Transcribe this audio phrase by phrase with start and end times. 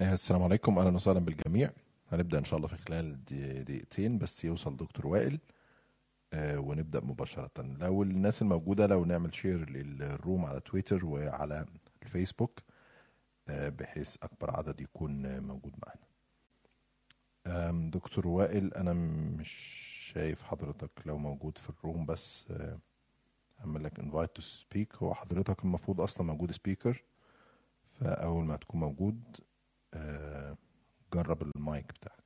[0.00, 0.78] إيه، السلام عليكم.
[0.78, 1.70] أهلا وسهلا بالجميع.
[2.12, 3.24] هنبدأ إن شاء الله في خلال
[3.64, 5.38] دقيقتين بس يوصل دكتور وائل
[6.32, 7.50] آه، ونبدأ مباشرة.
[7.58, 11.66] لو الناس الموجودة لو نعمل share لل room على تويتر وعلى
[12.02, 12.60] الفيسبوك
[13.48, 16.06] آه، بحيث أكبر عدد يكون آه، موجود معنا.
[17.68, 18.92] آم، دكتور وائل أنا
[19.40, 19.50] مش
[20.14, 22.78] شايف حضرتك لو موجود في ال room بس آه،
[23.60, 27.02] اعمل لك invite to speak هو حضرتك المفروض أصلا موجود speaker
[28.00, 29.42] فأول ما تكون موجود آه،
[31.14, 32.25] جرب المايك بتاعك.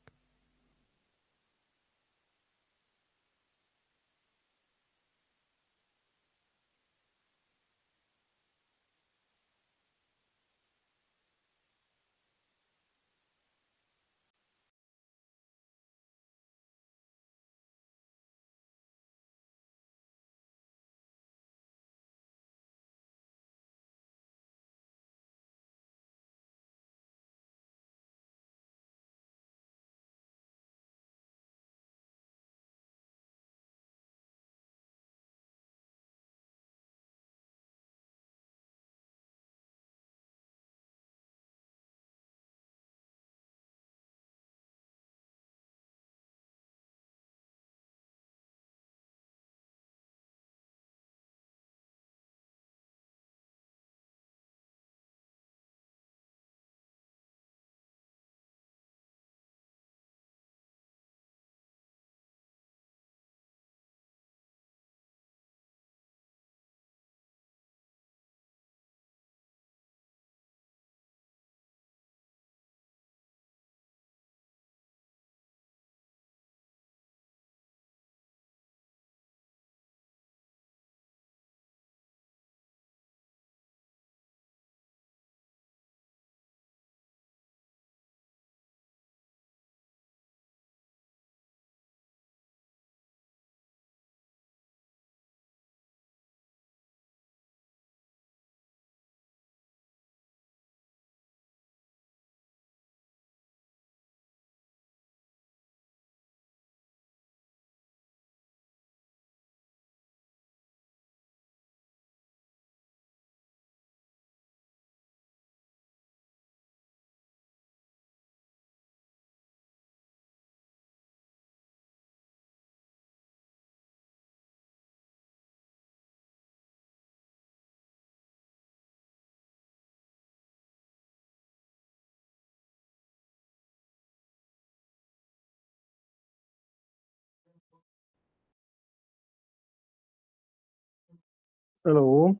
[141.87, 142.37] ألو.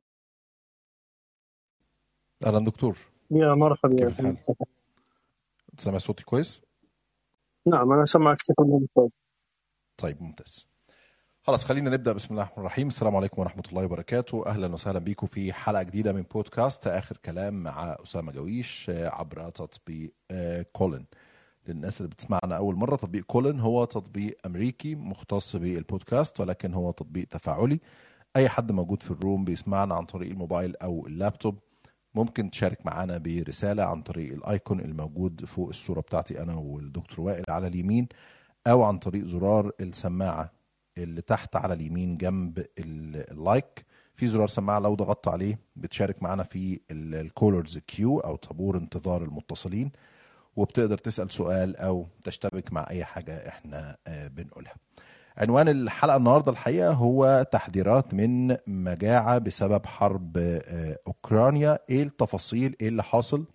[2.45, 2.97] أهلا دكتور.
[3.31, 4.37] يا مرحبا كيف يا الحال.
[5.77, 6.61] سامع صوتي كويس؟
[7.67, 9.17] نعم أنا سمعك بشكل ممتاز
[9.97, 10.67] طيب ممتاز.
[11.43, 12.13] خلاص خلينا نبدأ.
[12.13, 12.87] بسم الله الرحمن الرحيم.
[12.87, 14.45] السلام عليكم ورحمة الله وبركاته.
[14.45, 19.49] أهلا وسهلا بيكم في حلقة جديدة من بودكاست آخر كلام مع أسامة جويش آه، عبر
[19.49, 21.05] تطبيق آه، كولن.
[21.67, 27.27] للناس اللي بتسمعنا أول مرة تطبيق كولن هو تطبيق أمريكي مختص بالبودكاست ولكن هو تطبيق
[27.27, 27.79] تفاعلي.
[28.35, 31.59] أي حد موجود في ال room بيسمعنا عن طريق الموبايل أو اللابتوب
[32.15, 37.43] ممكن تشارك معنا برسالة عن طريق ال icon الموجود فوق الصورة بتاعتي أنا والدكتور وائل
[37.49, 38.07] على اليمين
[38.67, 40.51] أو عن طريق زرار السماعة
[40.97, 46.23] اللي تحت على اليمين جنب ال- ال like في زرار سماعة لو ضغطت عليه بتشارك
[46.23, 49.91] معنا في ال callers queue أو طابور انتظار المتصلين
[50.55, 54.73] وبتقدر تسأل سؤال أو تشتبك مع أي حاجة إحنا آه، بنقولها.
[55.41, 61.79] عنوان الحلقة النهارده الحقيقة هو تحذيرات من مجاعة بسبب حرب آه، أوكرانيا.
[61.89, 63.45] إيه التفاصيل؟ إيه اللي حاصل؟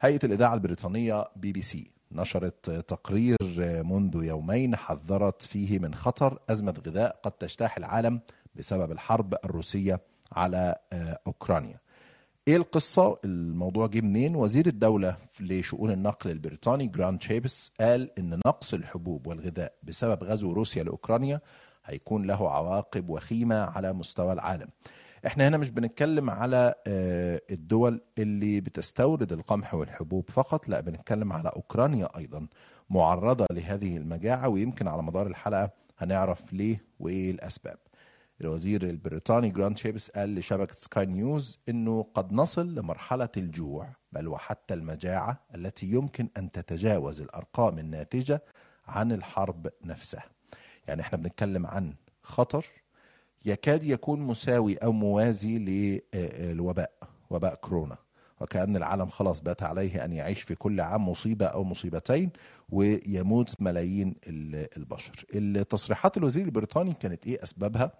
[0.00, 3.36] هيئة الإذاعة البريطانية بي بي سي نشرت تقرير
[3.84, 8.20] منذ يومين حذرت فيه من خطر أزمة غذاء قد تجتاح العالم
[8.54, 10.00] بسبب الحرب الروسية
[10.32, 11.78] على آه، أوكرانيا.
[12.48, 18.74] إيه القصة؟ الموضوع جه منين؟ وزير الدولة لشؤون النقل البريطاني جراند شيبس قال إن نقص
[18.74, 21.40] الحبوب والغذاء بسبب غزو روسيا لأوكرانيا
[21.84, 24.68] هيكون له عواقب وخيمة على مستوى العالم.
[25.26, 31.48] إحنا هنا مش بنتكلم على آه، الدول اللي بتستورد القمح والحبوب فقط لا بنتكلم على
[31.56, 32.46] أوكرانيا أيضا
[32.90, 37.78] معرضة لهذه المجاعة ويمكن على مدار الحلقة هنعرف ليه وايه الاسباب
[38.40, 44.74] الوزير البريطاني جراند شيبس قال لشبكة سكاي نيوز أنه قد نصل لمرحلة الجوع بل وحتى
[44.74, 48.42] المجاعة التي يمكن أن تتجاوز الأرقام الناتجة
[48.86, 50.24] عن الحرب نفسها.
[50.88, 52.66] يعني إحنا بنتكلم عن خطر
[53.46, 56.92] يكاد يكون مساوي أو موازي للوباء
[57.30, 57.96] وباء كورونا.
[58.40, 62.30] وكأن العالم خلاص بات عليه أن يعيش في كل عام مصيبة أو مصيبتين
[62.68, 65.24] ويموت ملايين ال- البشر.
[65.34, 67.92] التصريحات الوزير البريطاني كانت إيه أسبابها؟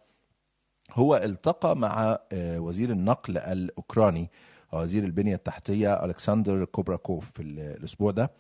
[0.93, 4.31] هو التقى مع آه، وزير النقل الأوكراني
[4.73, 8.31] وزير البنية التحتية ألكسندر كوبراكوف في ال- الأسبوع ده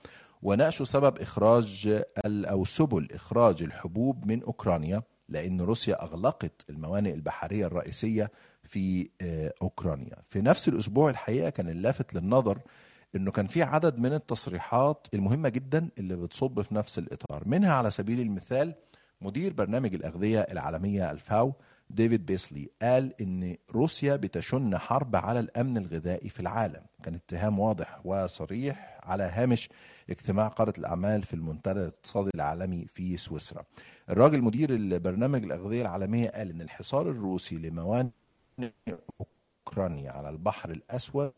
[0.42, 1.86] وناقشوا سبب إخراج
[2.24, 8.30] ال- أو سبل إخراج الحبوب من أوكرانيا لأن روسيا أغلقت الموانئ البحرية الرئيسية
[8.62, 10.16] في آه، أوكرانيا.
[10.28, 12.58] في نفس الأسبوع الحقيقة كان اللافت للنظر
[13.16, 17.42] إنه كان في عدد من التصريحات المهمة جدا اللي بتصب في نفس الإطار.
[17.46, 18.74] منها على سبيل المثال
[19.20, 21.52] مدير برنامج الأغذية العالمية الفاو
[21.94, 26.82] ديفيد بيسلي قال إن روسيا بتشن حرب على الأمن الغذائي في العالم.
[27.02, 29.68] كان اتهام واضح وصريح على هامش
[30.10, 33.64] اجتماع قادة الأعمال في المنتدى الاقتصادي العالمي في سويسرا.
[34.10, 38.10] الراجل مدير البرنامج الأغذية العالمية قال إن الحصار الروسي لموانئ
[39.66, 41.32] أوكرانيا على البحر الأسود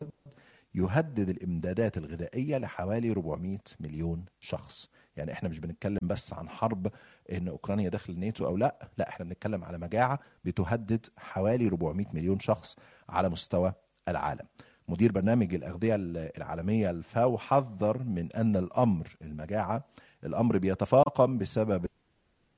[0.75, 4.89] يهدد الإمدادات الغذائية لحوالي 400 مليون شخص.
[5.17, 6.91] يعني إحنا مش بنتكلم بس عن حرب
[7.31, 12.39] إن أوكرانيا داخل الناتو أو لأ لأ إحنا بنتكلم على مجاعة بتهدد حوالي 400 مليون
[12.39, 12.75] شخص
[13.09, 13.73] على مستوى
[14.07, 14.45] العالم.
[14.87, 15.95] مدير برنامج الأغذية
[16.37, 19.83] العالمية الفاو حذر من أن الأمر المجاعة
[20.23, 21.85] الأمر بيتفاقم بسبب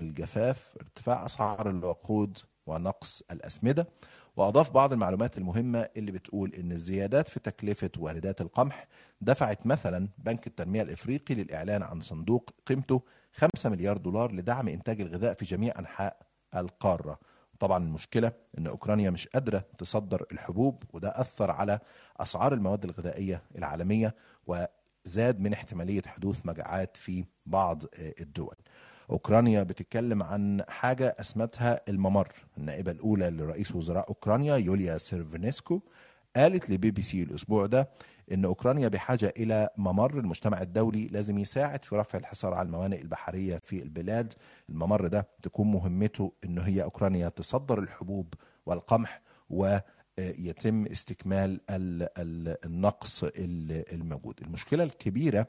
[0.01, 3.87] الجفاف ارتفاع أسعار الوقود ونقص الأسمدة.
[4.39, 8.87] وأضاف بعض المعلومات المهمة اللي بتقول إن الزيادات في تكلفة واردات القمح
[9.21, 13.01] دفعت مثلا بنك التنمية الإفريقي للإعلان عن صندوق قيمته
[13.33, 16.17] 5 مليار دولار لدعم إنتاج الغذاء في جميع أنحاء
[16.55, 17.19] القارة.
[17.59, 21.79] طبعا المشكلة إن أوكرانيا مش قادرة تصدر الحبوب وده أثر على
[22.19, 24.15] أسعار المواد الغذائية العالمية
[24.47, 28.55] وزاد من احتمالية حدوث مجاعات في بعض الدول.
[29.11, 32.27] أوكرانيا بتتكلم عن حاجة أسمتها الممر
[32.57, 35.79] النائبة الأولى لرئيس وزراء أوكرانيا يوليا سيرفينسكو
[36.35, 37.89] قالت لبي بي سي الأسبوع ده
[38.31, 43.57] إن أوكرانيا بحاجة إلى ممر المجتمع الدولي لازم يساعد في رفع الحصار على الموانئ البحرية
[43.57, 44.33] في البلاد.
[44.69, 48.33] الممر ده تكون مهمته إن هي أوكرانيا تصدر الحبوب
[48.65, 51.59] والقمح ويتم استكمال
[52.65, 54.39] النقص الموجود.
[54.41, 55.47] المشكلة الكبيرة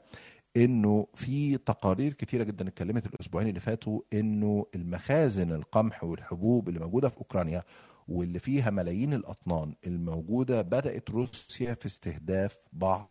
[0.57, 7.09] إنه في تقارير كتيره جدا اتكلمت الأسبوعين اللي فاتوا إنه المخازن القمح والحبوب اللي موجودة
[7.09, 7.63] في أوكرانيا
[8.07, 13.09] واللي فيها ملايين الأطنان الموجودة بدأت روسيا في استهداف بعض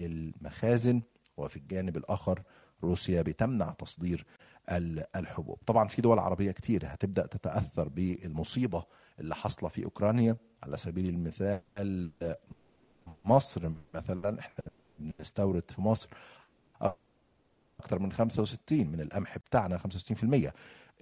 [0.00, 1.02] المخازن
[1.36, 2.42] وفي الجانب الآخر
[2.84, 4.26] روسيا بتمنع تصدير
[5.16, 5.58] الحبوب.
[5.66, 8.84] طبعا في دول عربية كتير هتبدأ تتأثر بالمصيبة
[9.20, 10.36] اللي حاصلة في أوكرانيا.
[10.62, 12.10] على سبيل المثال
[13.24, 14.64] مصر مثلا إحنا
[14.98, 16.08] بنستورد في مصر
[17.80, 20.52] أكثر من 65 من القمح بتاعنا 65%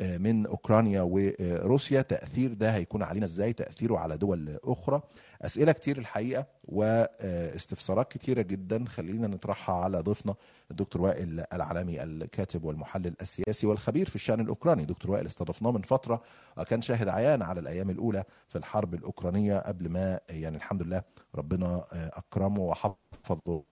[0.00, 2.02] من أوكرانيا وروسيا.
[2.02, 5.00] تأثير ده هيكون علينا إزاي؟ تأثيره على دول أخرى.
[5.42, 8.84] أسئلة كتير الحقيقة واستفسارات كتيرة جدا.
[8.84, 10.34] خلينا نطرحها على ضيفنا
[10.70, 14.84] الدكتور وائل العلامي الكاتب والمحلل السياسي والخبير في الشأن الأوكراني.
[14.84, 16.22] دكتور وائل استضفناه من فترة
[16.58, 21.02] وكان شاهد عيان على الأيام الأولى في الحرب الأوكرانية قبل ما يعني الحمد لله
[21.34, 23.62] ربنا أكرمه وحفظه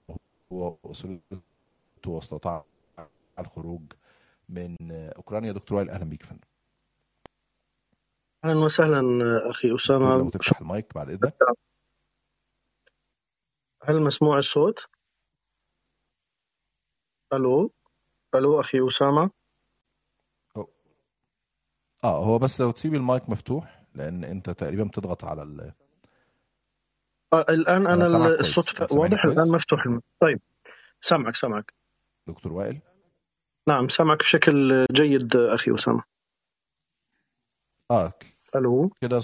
[0.50, 1.40] وأسرته
[2.06, 2.64] واستطاع
[3.38, 3.92] الخروج
[4.48, 5.52] من أوكرانيا.
[5.52, 6.46] دكتور وائل أهلا بيك يا فندم.
[8.44, 9.00] أهلا وسهلا
[9.50, 10.16] أخي أسامة.
[10.16, 11.36] لو تفتح المايك بعد إذنك.
[13.84, 14.86] هل مسموع الصوت؟
[17.32, 17.72] ألو؟
[18.34, 19.30] ألو أخي أسامة؟
[22.04, 25.72] آه هو بس لو تسيب المايك مفتوح لأن أنت تقريبا بتضغط على ال...
[27.32, 28.92] آه الآن أنا, أنا الصوت.
[28.92, 29.24] واضح.
[29.24, 29.84] الآن مفتوح
[30.20, 30.40] طيب
[31.00, 31.74] سامعك سامعك.
[32.26, 32.80] دكتور وائل.
[33.68, 36.02] نعم سامعك بشكل جيد أخي أسامة.
[37.90, 38.12] آه
[38.56, 38.90] ألو.
[39.00, 39.20] كده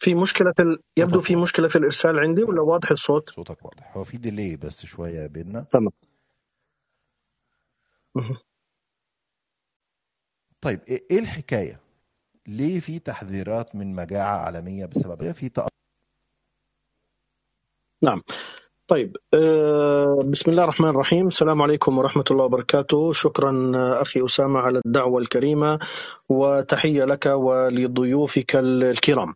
[0.00, 0.78] في مشكلة في ال...
[0.96, 1.36] يبدو في.
[1.36, 3.96] مشكلة في الإرسال عندي ولا واضح الصوت؟ صوتك واضح.
[3.96, 5.60] هو في ديلي بس شوية بيننا.
[5.60, 5.92] تمام.
[10.60, 11.80] طيب إيه إيه الحكاية؟
[12.46, 15.68] ليه في تحذيرات من مجاعة عالمية بسبب في تأ...
[18.02, 18.22] نعم.
[18.88, 21.26] طيب آه، بسم الله الرحمن الرحيم.
[21.26, 23.12] السلام عليكم ورحمة الله وبركاته.
[23.12, 25.78] شكرا آه، أخي أسامة على الدعوة الكريمة
[26.28, 29.34] وتحية لك ولضيوفك ال- الكرام.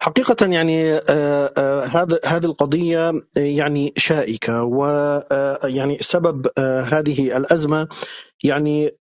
[0.00, 6.46] حقيقة يعني آه، هذا هذه القضية يعني شائكة ويعني سبب
[6.92, 7.88] هذه الأزمة
[8.44, 8.94] يعني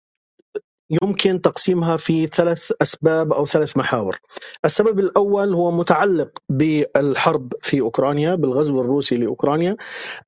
[0.91, 4.21] يمكن تقسيمها في ثلاث أسباب أو ثلاث محاور.
[4.65, 9.77] السبب الأول هو متعلق بالحرب في أوكرانيا بالغزو الروسي لأوكرانيا.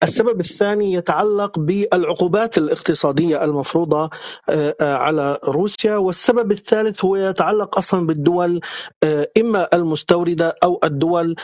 [0.02, 4.10] السبب الثاني يتعلق بالعقوبات الاقتصادية المفروضة
[4.50, 8.60] آه، آه، على روسيا والسبب الثالث هو يتعلق أصلا بالدول
[9.04, 11.36] آه، إما المستوردة أو الدول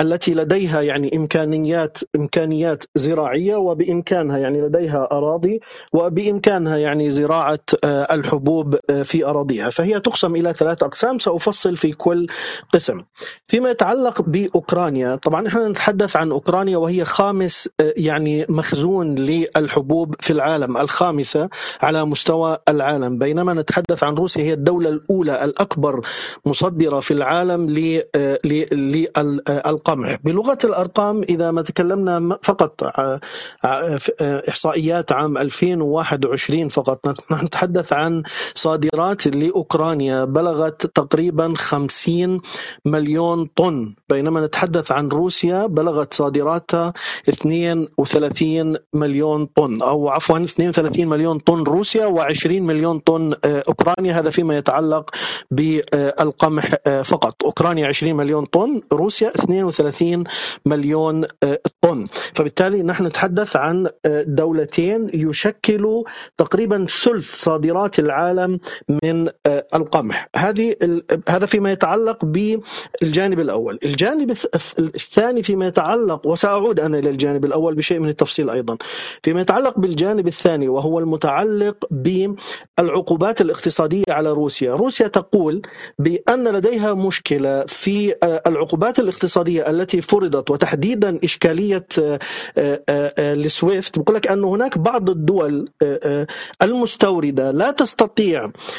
[0.00, 5.60] التي لديها يعني إمكانيات إمكانيات زراعية وبإمكانها يعني لديها أراضي
[5.92, 8.14] وبإمكانها يعني زراعة آه،
[8.52, 9.70] الحبوب آه، في أراضيها.
[9.70, 11.18] فهي تقسم إلى ثلاث أقسام.
[11.18, 12.26] سأفصل في كل
[12.74, 13.00] قسم.
[13.48, 20.32] فيما يتعلق بأوكرانيا طبعا إحنا نتحدث عن أوكرانيا وهي خامس آه، يعني مخزون للحبوب في
[20.32, 21.48] العالم الخامسة
[21.82, 23.18] على مستوى العالم.
[23.18, 26.00] بينما نتحدث عن روسيا هي الدولة الأولى الأكبر
[26.46, 27.62] مصدرة في العالم
[28.16, 30.16] آه، للقمح.
[30.24, 32.84] بلغة الأرقام إذا ما تكلمنا فقط
[34.48, 38.22] إحصائيات عام 2021 فقط نحن نتحدث عن
[38.54, 42.40] صادرات لأوكرانيا بلغت تقريبا 50
[42.84, 43.94] مليون طن.
[44.08, 46.92] بينما نتحدث عن روسيا بلغت صادراتها
[47.28, 49.82] 32 مليون طن.
[49.82, 54.18] أو عفوا 32 مليون طن روسيا و20 مليون طن آه، أوكرانيا.
[54.20, 55.10] هذا فيما يتعلق
[55.50, 57.44] بالقمح آه، فقط.
[57.44, 60.24] أوكرانيا 20 مليون طن روسيا 32
[60.66, 62.04] مليون آه، طن.
[62.34, 63.88] فبالتالي نحن نتحدث عن
[64.26, 66.04] دولتين يشكلوا
[66.36, 68.31] تقريبا ثلث صادرات العالم
[69.04, 70.28] من آه، القمح.
[70.36, 70.74] هذه
[71.28, 73.78] هذا فيما يتعلق بالجانب الأول.
[73.84, 78.76] الجانب الث- الثاني فيما يتعلق وسأعود أنا إلى الجانب الأول بشيء من التفصيل أيضا.
[79.22, 84.74] فيما يتعلق بالجانب الثاني وهو المتعلق بالعقوبات الاقتصادية على روسيا.
[84.74, 85.62] روسيا تقول
[85.98, 92.18] بأن لديها مشكلة في آه، العقوبات الاقتصادية التي فرضت وتحديدا إشكالية آه،
[92.58, 95.64] آه، السويفت بقول لك أن هناك بعض الدول
[96.62, 98.21] المستوردة لا تستطيع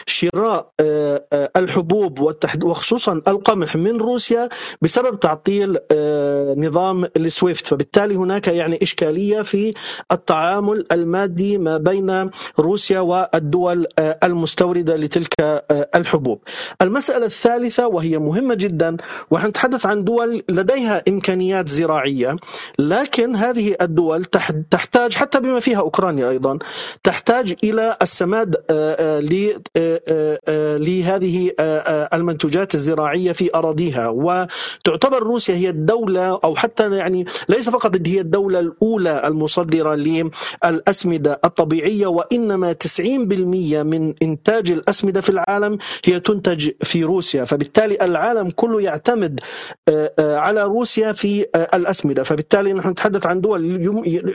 [0.05, 2.33] شراء آه، آه، الحبوب
[2.63, 4.49] وخصوصا القمح من روسيا
[4.81, 9.73] بسبب تعطيل آه، نظام السويفت فبالتالي هناك يعني إشكالية في
[10.11, 13.85] التعامل المادي ما بين روسيا والدول
[14.23, 15.33] المستوردة لتلك
[15.95, 16.39] الحبوب.
[16.81, 18.97] المسألة الثالثة وهي مهمة جدا
[19.31, 22.35] ونحن نتحدث عن دول لديها إمكانيات زراعية
[22.79, 26.59] لكن هذه الدول تح- تحتاج حتى بما فيها أوكرانيا أيضا
[27.03, 28.55] تحتاج إلى السماد
[29.31, 31.51] آه، آه، آه، آه، لهذه
[32.13, 34.07] المنتوجات الزراعية في أراضيها.
[34.09, 42.07] وتعتبر روسيا هي الدولة أو حتى يعني ليس فقط هي الدولة الأولى المصدرة للأسمدة الطبيعية
[42.07, 47.43] وإنما 90% من إنتاج الأسمدة في العالم هي تنتج في روسيا.
[47.43, 49.39] فبالتالي العالم كله يعتمد
[50.19, 52.23] على روسيا في الأسمدة.
[52.23, 53.63] فبالتالي نحن نتحدث عن دول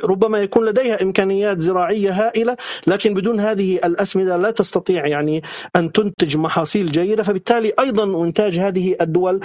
[0.04, 5.42] ربما يكون لديها إمكانيات زراعية هائلة لكن بدون هذه الأسمدة لا تستطيع يعني
[5.76, 9.40] أن تنتج محاصيل جيدة فبالتالي أيضا إنتاج هذه الدول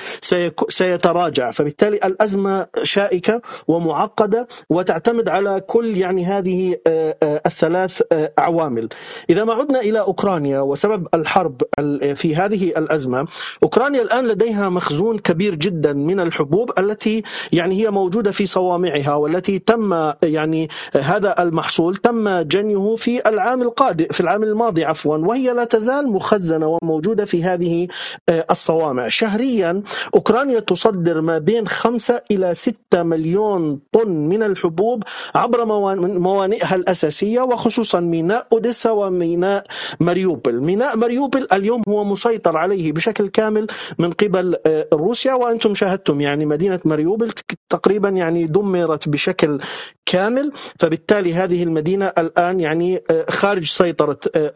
[0.69, 1.51] سيتراجع.
[1.51, 8.89] فبالتالي الأزمة شائكة ومعقدة وتعتمد على كل يعني هذه آه، آه، الثلاث آه، عوامل.
[9.29, 13.27] إذا ما عدنا إلى أوكرانيا وسبب الحرب ال- في هذه الأزمة
[13.63, 17.23] أوكرانيا الآن لديها مخزون كبير جدا من الحبوب التي
[17.53, 20.67] يعني هي موجودة في صوامعها والتي تم يعني
[21.01, 25.17] هذا المحصول تم جنيه في العام القادم في العام الماضي عفوا.
[25.27, 27.87] وهي لا تزال مخزنة وموجودة في هذه
[28.29, 29.07] آه، الصوامع.
[29.07, 29.81] شهريا
[30.15, 35.03] أوكرانيا تصدر ما بين 5 إلى 6 مليون طن من الحبوب
[35.35, 39.63] عبر موان- موانئها الأساسية وخصوصا ميناء أوديسا وميناء
[39.99, 40.61] ماريوبل.
[40.61, 43.67] ميناء ماريوبل اليوم هو مسيطر عليه بشكل كامل
[43.99, 49.59] من قبل آه، روسيا وأنتم شاهدتم يعني مدينة ماريوبل تك- تقريبا يعني دمرت بشكل
[50.05, 50.51] كامل.
[50.79, 54.53] فبالتالي هذه المدينة الآن يعني آه، خارج سيطرة آه،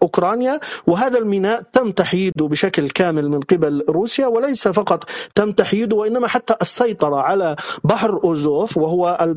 [0.88, 6.56] وهذا الميناء تم تحييده بشكل كامل من قبل روسيا وليس فقط تم تحييده وإنما حتى
[6.62, 9.36] السيطرة على بحر أوزوف وهو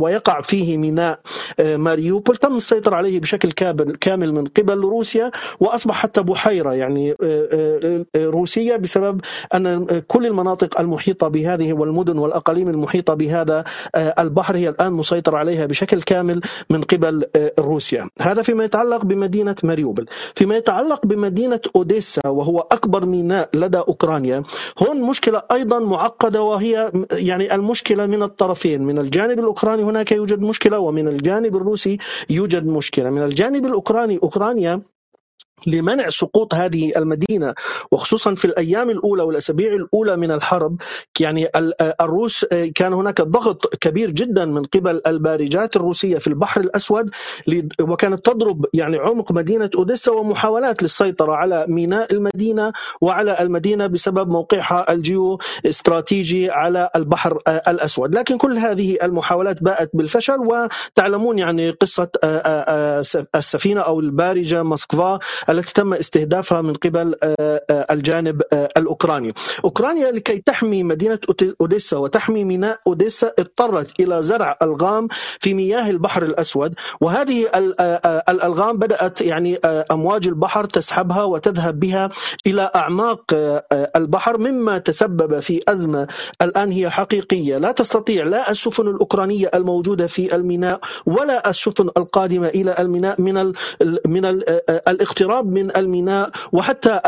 [0.00, 1.20] ويقع فيه ميناء
[1.60, 2.36] آه، ماريوبول.
[2.36, 3.52] تم السيطرة عليه بشكل
[4.00, 9.20] كامل من قبل روسيا وأصبح حتى بحيرة يعني آه، آه، روسية بسبب
[9.54, 13.64] أن كل المناطق المحيطة بهذه والمدن والأقاليم المحيطة بهذا
[13.96, 16.40] البحر هي الآن مسيطر عليها بشكل كامل
[16.70, 17.24] من قبل
[17.58, 18.08] روسيا.
[18.20, 20.06] هذا فيما يتعلق بمدينة ماريوبل.
[20.34, 24.42] فيما يتعلق بمدينة أوديسا وهو أكبر ميناء لدى أوكرانيا
[24.82, 30.78] هون مشكلة أيضا معقدة وهي يعني المشكلة من الطرفين من الجانب الأوكراني هناك يوجد مشكلة
[30.78, 31.98] ومن الجانب الروسي
[32.30, 33.10] يوجد مشكلة.
[33.10, 34.82] من الجانب الأوكراني أوكرانيا
[35.66, 37.54] لمنع سقوط هذه المدينة
[37.90, 40.80] وخصوصا في الأيام الأولى والأسابيع الأولى من الحرب
[41.20, 41.48] يعني
[42.00, 42.44] الروس
[42.74, 47.10] كان هناك ضغط كبير جدا من قبل البارجات الروسية في البحر الأسود
[47.80, 54.92] وكانت تضرب يعني عمق مدينة أوديسا ومحاولات للسيطرة على ميناء المدينة وعلى المدينة بسبب موقعها
[54.92, 62.08] الجيو استراتيجي على البحر الأسود، لكن كل هذه المحاولات باءت بالفشل وتعلمون يعني قصة
[63.36, 65.18] السفينة أو البارجة موسكفا
[65.50, 67.14] التي تم استهدافها من قبل
[67.70, 69.34] الجانب الأوكراني.
[69.64, 71.18] أوكرانيا لكي تحمي مدينة
[71.60, 75.08] أوديسا وتحمي ميناء أوديسا اضطرت إلى زرع ألغام
[75.40, 76.74] في مياه البحر الأسود.
[77.00, 77.46] وهذه
[78.28, 79.56] الألغام بدأت يعني
[79.90, 82.10] أمواج البحر تسحبها وتذهب بها
[82.46, 83.22] إلى أعماق
[83.96, 86.06] البحر مما تسبب في أزمة
[86.42, 87.56] الآن هي حقيقية.
[87.58, 93.52] لا تستطيع لا السفن الأوكرانية الموجودة في الميناء ولا السفن القادمة إلى الميناء من
[94.06, 94.44] من ال
[95.36, 97.00] الاقتراب من الميناء وحتى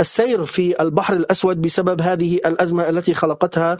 [0.00, 3.78] السير في البحر الأسود بسبب هذه الأزمة التي خلقتها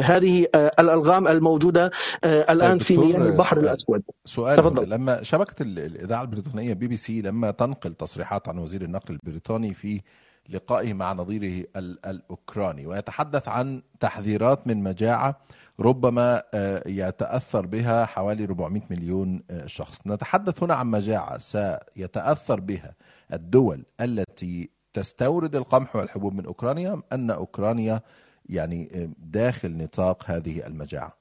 [0.00, 0.46] هذه
[0.80, 1.90] الألغام الموجودة
[2.24, 3.68] الآن في مياه البحر سؤال.
[3.68, 4.88] الأسود سؤال تفضل.
[4.90, 9.74] لما شبكة ال- الإذاعة البريطانية بي بي سي لما تنقل تصريحات عن وزير النقل البريطاني
[9.74, 10.00] في
[10.48, 15.40] لقائه مع نظيره ال- الأوكراني ويتحدث عن تحذيرات من مجاعة
[15.80, 20.00] ربما آه، يتأثر بها حوالي 400 مليون آه، شخص.
[20.06, 21.38] نتحدث هنا عن مجاعة.
[21.38, 22.94] سيتأثر بها
[23.32, 28.00] الدول التي تستورد القمح والحبوب من أوكرانيا أن أوكرانيا
[28.46, 31.15] يعني آه، داخل نطاق هذه المجاعة.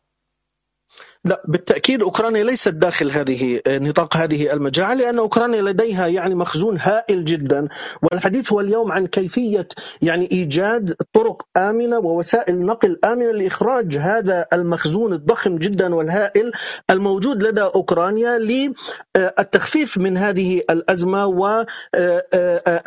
[1.26, 7.26] لا بالتأكيد أوكرانيا ليست داخل هذه نطاق هذه المجاعه لأن أوكرانيا لديها يعني مخزون هائل
[7.26, 7.68] جدا
[8.04, 9.68] والحديث هو اليوم عن كيفية
[10.02, 16.52] يعني إيجاد طرق آمنة ووسائل نقل آمنة لإخراج هذا المخزون الضخم جدا والهائل
[16.90, 21.26] الموجود لدى أوكرانيا للتخفيف من هذه الأزمة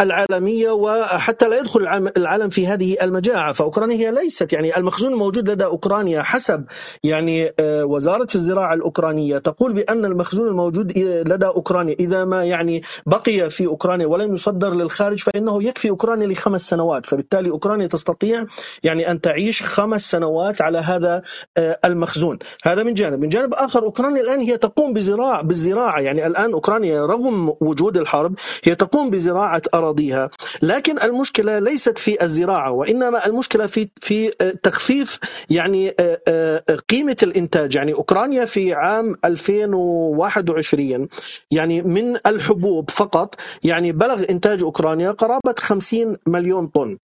[0.00, 1.80] والعالميه وحتى لا يدخل
[2.16, 3.52] العالم- في هذه المجاعة.
[3.52, 6.64] فأوكرانيا هي ليست يعني المخزون الموجود لدى أوكرانيا حسب
[7.04, 7.52] يعني
[7.98, 14.06] وزارة الزراعة الأوكرانية تقول بأن المخزون الموجود لدى أوكرانيا إذا ما يعني بقي في أوكرانيا
[14.06, 18.44] ولم يصدر للخارج فإنه يكفي أوكرانيا لخمس سنوات فبالتالي أوكرانيا تستطيع
[18.82, 21.22] يعني أن تعيش خمس سنوات على هذا
[21.56, 22.38] آه، المخزون.
[22.64, 23.20] هذا من جانب.
[23.20, 26.00] من جانب آخر أوكرانيا الآن هي تقوم بزراعه بالزراعة.
[26.00, 30.30] يعني الآن أوكرانيا رغم وجود الحرب هي تقوم بزراعة أراضيها.
[30.62, 35.18] لكن المشكلة ليست في الزراعة وإنما المشكلة في في آه، تخفيف
[35.50, 37.76] يعني آه، آه، قيمة الإنتاج.
[37.88, 41.08] يعني أوكرانيا في عام 2021
[41.50, 46.98] يعني من الحبوب فقط يعني بلغ إنتاج أوكرانيا قرابة 50 مليون طن.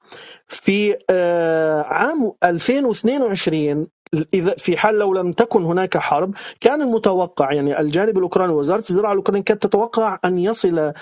[0.46, 3.86] في آه، عام 2022
[4.34, 9.12] إذا في حال لو لم تكن هناك حرب كان المتوقع يعني الجانب الأوكراني وزارة الزراعة
[9.12, 10.94] الأوكرانية كانت تتوقع أن يصل آه،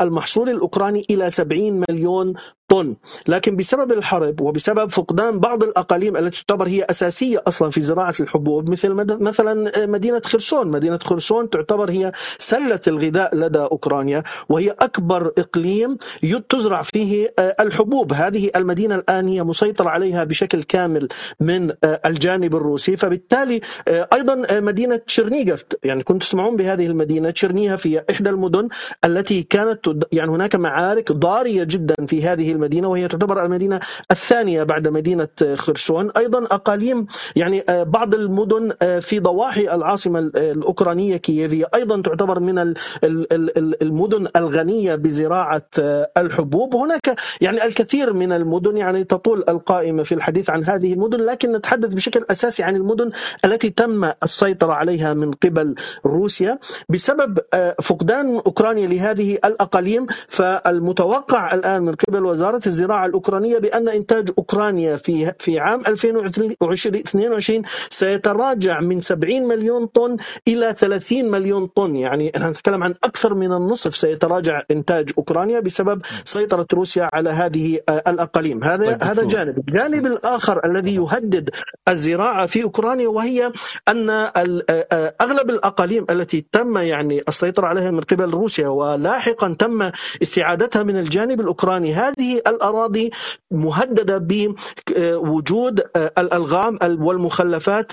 [0.00, 2.34] المحصول الأوكراني إلى 70 مليون
[2.68, 2.96] طن.
[3.28, 8.70] لكن بسبب الحرب وبسبب فقدان بعض الأقاليم التي تعتبر هي أساسية أصلا في زراعة الحبوب
[8.70, 15.96] مثل مثلا مدينة خرسون، مدينة خرسون تعتبر هي سلة الغذاء لدى أوكرانيا وهي أكبر إقليم
[16.22, 21.08] ي- تزرع فيه آه، الحبوب، هذه المدينة الآن هي مسيطر عليها بشكل كامل
[21.40, 27.30] من آه، الجانب الروسي، فبالتالي آه، أيضا آه، مدينة تشيرنيغف يعني كنت تسمعون بهذه المدينة
[27.30, 28.68] تشيرنيغف هي إحدى المدن
[29.04, 34.88] التي كانت يعني هناك معارك ضارية جدا في هذه المدينة وهي تعتبر المدينة الثانية بعد
[34.88, 36.10] مدينة خرسون.
[36.16, 42.02] أيضا أقاليم يعني آه، بعض المدن آه، في ضواحي العاصمة ال- الأوكرانية كييف هي أيضا
[42.02, 46.74] تعتبر من ال- ال- ال- ال- المدن الغنية بزراعة آه، الحبوب.
[46.76, 51.20] هناك يعني الكثير من المدن يعني تطول القائمة في الحديث عن هذه المدن.
[51.20, 53.10] لكن نتحدث بشكل أساسي عن المدن
[53.44, 55.74] التي تم السيطرة عليها من قبل
[56.06, 56.58] روسيا.
[56.88, 62.18] بسبب آه، فقدان أوكرانيا لهذه الأقاليم فالمتوقع الآن من قبل
[62.48, 70.16] وزاره الزراعة الأوكرانية بأن إنتاج أوكرانيا في في عام 2022 سيتراجع من 70 مليون طن
[70.48, 71.96] إلى 30 مليون طن.
[71.96, 77.78] يعني نحن نتكلم عن أكثر من النصف سيتراجع إنتاج أوكرانيا بسبب سيطرة روسيا على هذه
[77.88, 78.64] آه، الأقاليم.
[78.64, 79.24] هذا طيب هذا.
[79.24, 79.58] جانب.
[79.58, 81.50] الجانب الآخر الذي يهدد
[81.88, 83.52] الزراعة في أوكرانيا وهي
[83.88, 89.56] أن ال- آه، آه، أغلب الأقاليم التي تم يعني السيطرة عليها من قبل روسيا ولاحقا
[89.58, 89.90] تم
[90.22, 91.94] استعادتها من الجانب الأوكراني.
[91.94, 93.10] هذه الأراضي
[93.50, 97.92] مهددة بوجود الألغام والمخلفات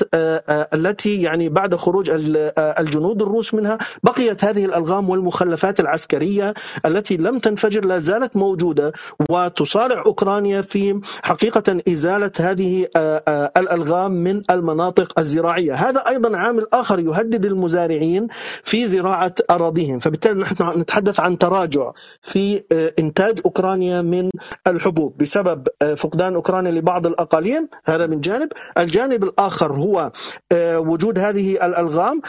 [0.74, 2.12] التي يعني بعد خروج
[2.58, 6.54] الجنود الروس منها بقيت هذه الألغام والمخلفات العسكرية
[6.86, 8.94] التي لم تنفجر لا زالت موجودة
[9.30, 12.88] وتصارع أوكرانيا في حقيقة إزالة هذه
[13.58, 15.74] الألغام من المناطق الزراعية.
[15.74, 18.28] هذا أيضا عامل آخر يهدد المزارعين
[18.64, 20.00] في زراعة أراضيهم.
[20.00, 22.64] فبالتالي نحن نتحدث عن تراجع في
[23.00, 24.30] إنتاج أوكرانيا من
[24.68, 25.68] الحبوب بسبب
[25.98, 27.70] فقدان أوكرانيا لبعض الأقاليم.
[27.86, 28.50] هذا من جانب.
[28.78, 30.12] الجانب الآخر هو
[30.54, 32.22] وجود هذه الألغام.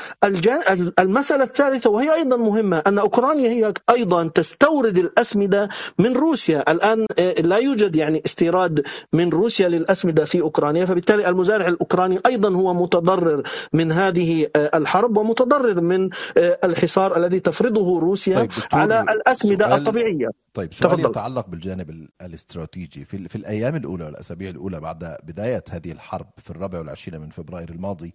[0.99, 6.73] المسألة الثالثة وهي أيضا مهمة أن أوكرانيا هي أيضا تستورد الأسمدة من روسيا.
[6.73, 7.07] الآن
[7.39, 13.43] لا يوجد يعني استيراد من روسيا للأسمدة في أوكرانيا فبالتالي المزارع الأوكراني أيضا هو متضرر
[13.73, 20.29] من هذه الحرب ومتضرر من الحصار الذي تفرضه روسيا طيب على الأسمدة الطبيعية.
[20.55, 21.11] طيب سؤال تفضل.
[21.11, 23.05] يتعلق بالجانب الاستراتيجي.
[23.05, 27.71] في, في الأيام الأولى والأسابيع الأولى بعد بداية هذه الحرب في الرابع والعشرين من فبراير
[27.71, 28.15] الماضي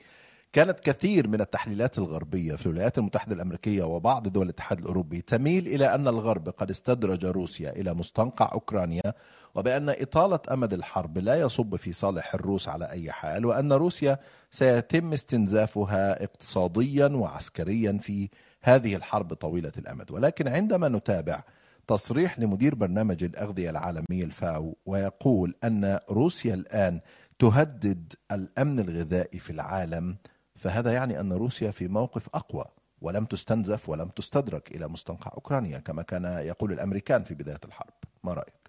[0.53, 5.95] كانت كثير من التحليلات الغربية في الولايات المتحدة الأمريكية وبعض دول الاتحاد الأوروبي تميل إلى
[5.95, 9.13] أن الغرب قد استدرج روسيا إلى مستنقع أوكرانيا
[9.55, 14.19] وبأن إطالة أمد الحرب لا يصب في صالح الروس على أي حال وأن روسيا
[14.51, 18.29] سيتم استنزافها اقتصاديا وعسكريا في
[18.61, 20.11] هذه الحرب طويلة الأمد.
[20.11, 21.43] ولكن عندما نتابع
[21.87, 27.01] تصريح لمدير برنامج الأغذية العالمي الفاو ويقول أن روسيا الآن
[27.39, 30.17] تهدد الأمن الغذائي في العالم
[30.55, 32.65] فهذا يعني أن روسيا في موقف أقوى
[33.01, 38.33] ولم تستنزف ولم تستدرك إلى مستنقع أوكرانيا كما كان يقول الأمريكان في بداية الحرب ما
[38.33, 38.61] رأيك؟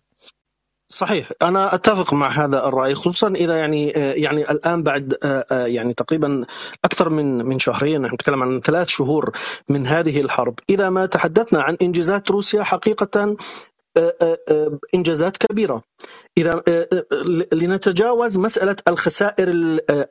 [0.92, 1.30] صحيح.
[1.42, 5.16] أنا أتفق مع هذا الرأي خصوصا إذا يعني يعني الآن بعد
[5.50, 6.44] يعني تقريبا
[6.84, 9.32] أكثر من من شهرين نحن نتكلم عن ثلاث شهور
[9.68, 10.58] من هذه الحرب.
[10.70, 13.36] إذا ما تحدثنا عن إنجازات روسيا حقيقه
[14.94, 15.82] إنجازات كبيرة.
[16.38, 16.62] إذا
[17.52, 19.48] لنتجاوز مسألة الخسائر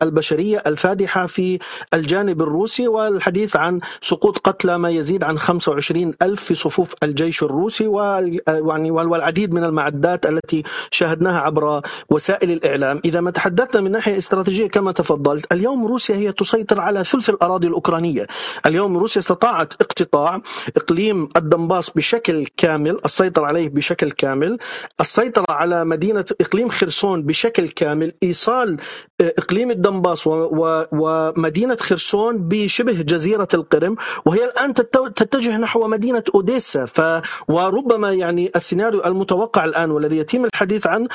[0.01, 1.59] البشرية الفادحة في
[1.93, 7.87] الجانب الروسي والحديث عن سقوط قتلى ما يزيد عن 25 ألف في صفوف الجيش الروسي
[7.87, 13.01] والعديد من المعدات التي شاهدناها عبر وسائل الإعلام.
[13.05, 17.67] إذا ما تحدثنا من ناحية استراتيجية كما تفضلت اليوم روسيا هي تسيطر على ثلث الأراضي
[17.67, 18.27] الأوكرانية.
[18.65, 20.41] اليوم روسيا استطاعت اقتطاع
[20.77, 24.57] إقليم الدنباس بشكل كامل السيطرة عليه بشكل كامل
[25.01, 28.77] السيطرة على مدينه إقليم خرسون بشكل كامل إيصال
[29.21, 33.95] إقليم الدنباس ومدينة خرسون بشبه جزيرة القرم
[34.25, 36.85] وهي الآن تتجه نحو مدينة أوديسا.
[36.85, 37.01] ف
[37.47, 41.07] وربما يعني السيناريو المتوقع الآن والذي يتم الحديث عن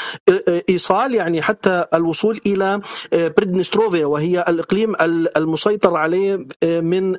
[0.71, 2.81] إيصال يعني حتى الوصول إلى
[3.13, 4.95] بريدنستروفيا وهي الإقليم
[5.37, 7.17] المسيطر عليه من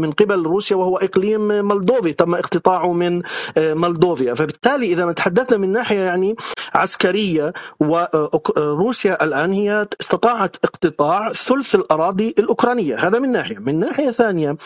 [0.00, 3.22] من قبل روسيا وهو إقليم مولدوفي تم اقتطاعه من
[3.58, 4.34] مولدوفيا.
[4.34, 6.36] فبالتالي إذا ما تحدثنا من ناحية يعني
[7.00, 12.96] عسكرية وروسيا الآن هي استطاعت اقتطاع ثلث الأراضي الأوكرانية.
[12.96, 13.58] هذا من ناحية.
[13.58, 14.56] من ناحية ثانية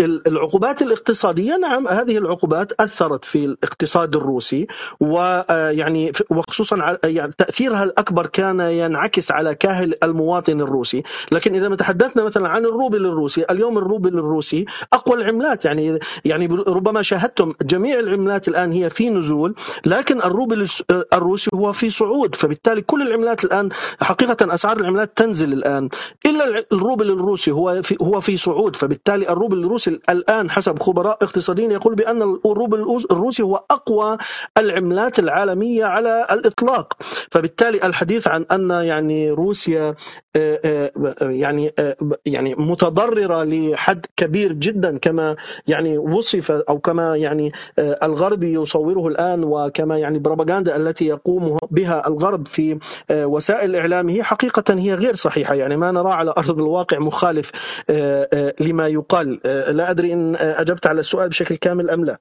[0.00, 4.66] العقوبات الاقتصادية نعم هذه العقوبات أثرت في الاقتصاد الروسي
[5.00, 12.22] ويعني وخصوصا يعني تأثيرها الأكبر كان ينعكس على كاهل المواطن الروسي، لكن إذا ما تحدثنا
[12.22, 15.64] مثلا عن الروبل الروسي، اليوم الروبل الروسي أقوى العملات.
[15.64, 19.54] يعني يعني ربما شاهدتم جميع العملات الآن هي في نزول،
[19.86, 20.68] لكن الروبل
[21.12, 23.68] الروسي هو في صعود، فبالتالي كل العملات الآن
[24.00, 25.88] حقيقة أسعار العملات تنزل الآن،
[26.26, 31.72] إلا الروبل الروسي هو في هو في صعود، فبالتالي الروبل الروسي الآن حسب خبراء اقتصاديين
[31.72, 34.16] يقول بأن الروبل الروسي هو أقوى
[34.58, 36.92] العملات العالمية على الإطلاق.
[37.30, 39.94] فبالتالي الحديث عن أن يعني روسيا
[41.20, 41.72] يعني
[42.26, 45.36] يعني متضررة لحد كبير جدا كما
[45.68, 52.48] يعني وصف أو كما يعني الغرب يصوره الآن وكما يعني البروباغندا التي يقوم بها الغرب
[52.48, 52.78] في
[53.10, 55.54] وسائل اعلامه حقيقة هي غير صحيحة.
[55.54, 57.52] يعني ما نرى على أرض الواقع مخالف
[58.60, 59.40] لما يقال.
[59.76, 62.18] لا أدري إن أجبت على السؤال بشكل كامل أم لا.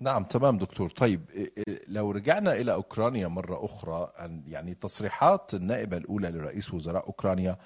[0.00, 0.88] نعم تمام دكتور.
[0.88, 1.24] طيب
[1.88, 4.12] لو رجعنا إلى أوكرانيا مرة أخرى
[4.46, 7.56] يعني تصريحات النائبة الأولى لرئيس وزراء أوكرانيا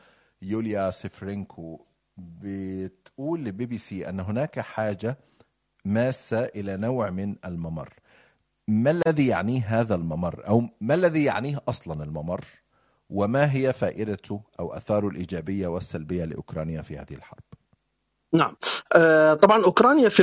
[0.43, 1.87] يوليا سيفرينكو
[2.17, 5.19] بتقول لبي بي سي أن هناك حاجة
[5.85, 7.95] ماسة إلى نوع من الممر.
[8.69, 12.45] ما الذي يعنيه هذا الممر؟ أو ما الذي يعنيه أصلا الممر؟
[13.11, 17.43] وما هي فائدته أو اثاره الإيجابية والسلبية لأوكرانيا في هذه الحرب؟
[18.33, 18.57] نعم.
[18.93, 20.23] آه، طبعا أوكرانيا في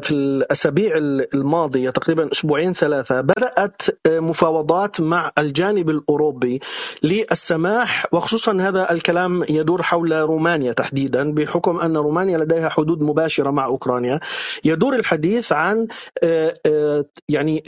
[0.00, 0.96] في الأسابيع
[1.34, 6.60] الماضية تقريبا أسبوعين ثلاثة بدأت آه، مفاوضات مع الجانب الأوروبي
[7.02, 13.64] للسماح وخصوصا هذا الكلام يدور حول رومانيا تحديدا بحكم أن رومانيا لديها حدود مباشرة مع
[13.64, 14.20] أوكرانيا.
[14.64, 15.86] يدور الحديث عن
[16.22, 17.62] آه، يعني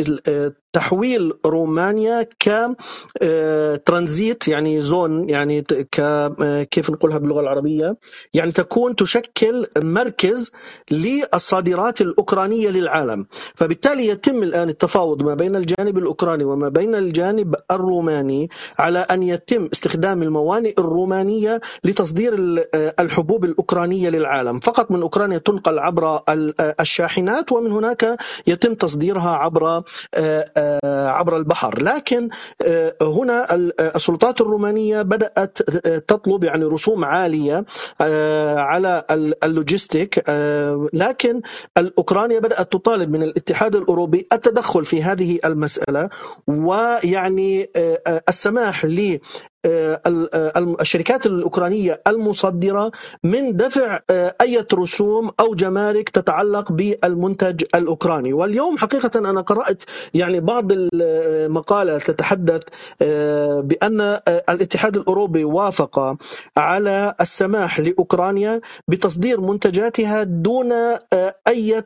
[0.73, 2.77] تحويل رومانيا ك
[3.85, 6.01] ترانزيت يعني زون يعني ك
[6.71, 7.97] كيف نقولها باللغة العربية؟
[8.35, 10.51] يعني تكون تشكل مركز
[10.91, 13.27] للصادرات الأوكرانية للعالم.
[13.55, 19.69] فبالتالي يتم الآن التفاوض ما بين الجانب الأوكراني وما بين الجانب الروماني على أن يتم
[19.73, 22.35] استخدام الموانئ الرومانية لتصدير
[22.75, 24.61] الحبوب الأوكرانية للعالم.
[24.61, 26.21] فقط من أوكرانيا تنقل عبر
[26.81, 29.83] الشاحنات ومن هناك يتم تصديرها عبر
[30.85, 31.83] عبر البحر.
[31.83, 32.29] لكن
[33.03, 35.59] هنا السلطات الرومانية بدأت
[36.09, 37.65] تطلب يعني رسوم عالية
[38.59, 39.05] على
[39.45, 41.43] اللوجستيك آه، لكن
[41.79, 46.09] الأوكرانيا بدأت تطالب من الاتحاد الأوروبي التدخل في هذه المسألة
[46.47, 48.85] ويعني آه، آه، السماح
[49.67, 52.91] الشركات الأوكرانية المصدرة
[53.25, 54.01] من دفع
[54.41, 58.33] اي رسوم أو جمارك تتعلق بالمنتج الأوكراني.
[58.33, 59.83] واليوم حقيقة أنا قرأت
[60.15, 62.63] يعني بعض المقالة تتحدث
[63.61, 64.01] بأن
[64.49, 66.17] الاتحاد الأوروبي وافق
[66.57, 70.73] على السماح لأوكرانيا بتصدير منتجاتها دون
[71.49, 71.83] اي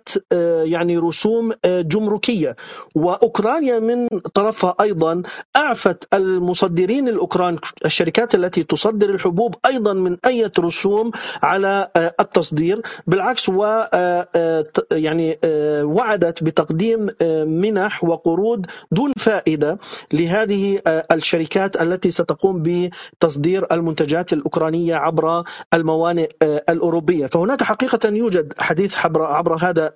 [0.64, 2.56] يعني رسوم جمركية.
[2.94, 5.22] وأوكرانيا من طرفها أيضا
[5.56, 11.10] أعفت المصدرين الأوكران الشركات التي تصدر الحبوب أيضا من أي رسوم
[11.42, 15.38] على آه، التصدير بالعكس و آه، آه، يعني
[15.82, 17.08] وعدت بتقديم
[17.46, 19.78] منح وقروض دون فائدة
[20.12, 20.80] لهذه
[21.12, 25.42] الشركات التي ستقوم بتصدير المنتجات الأوكرانية عبر
[25.74, 27.26] الموانئ الأوروبية.
[27.26, 29.92] فهناك حقيقة يوجد حديث عبر عبر هذا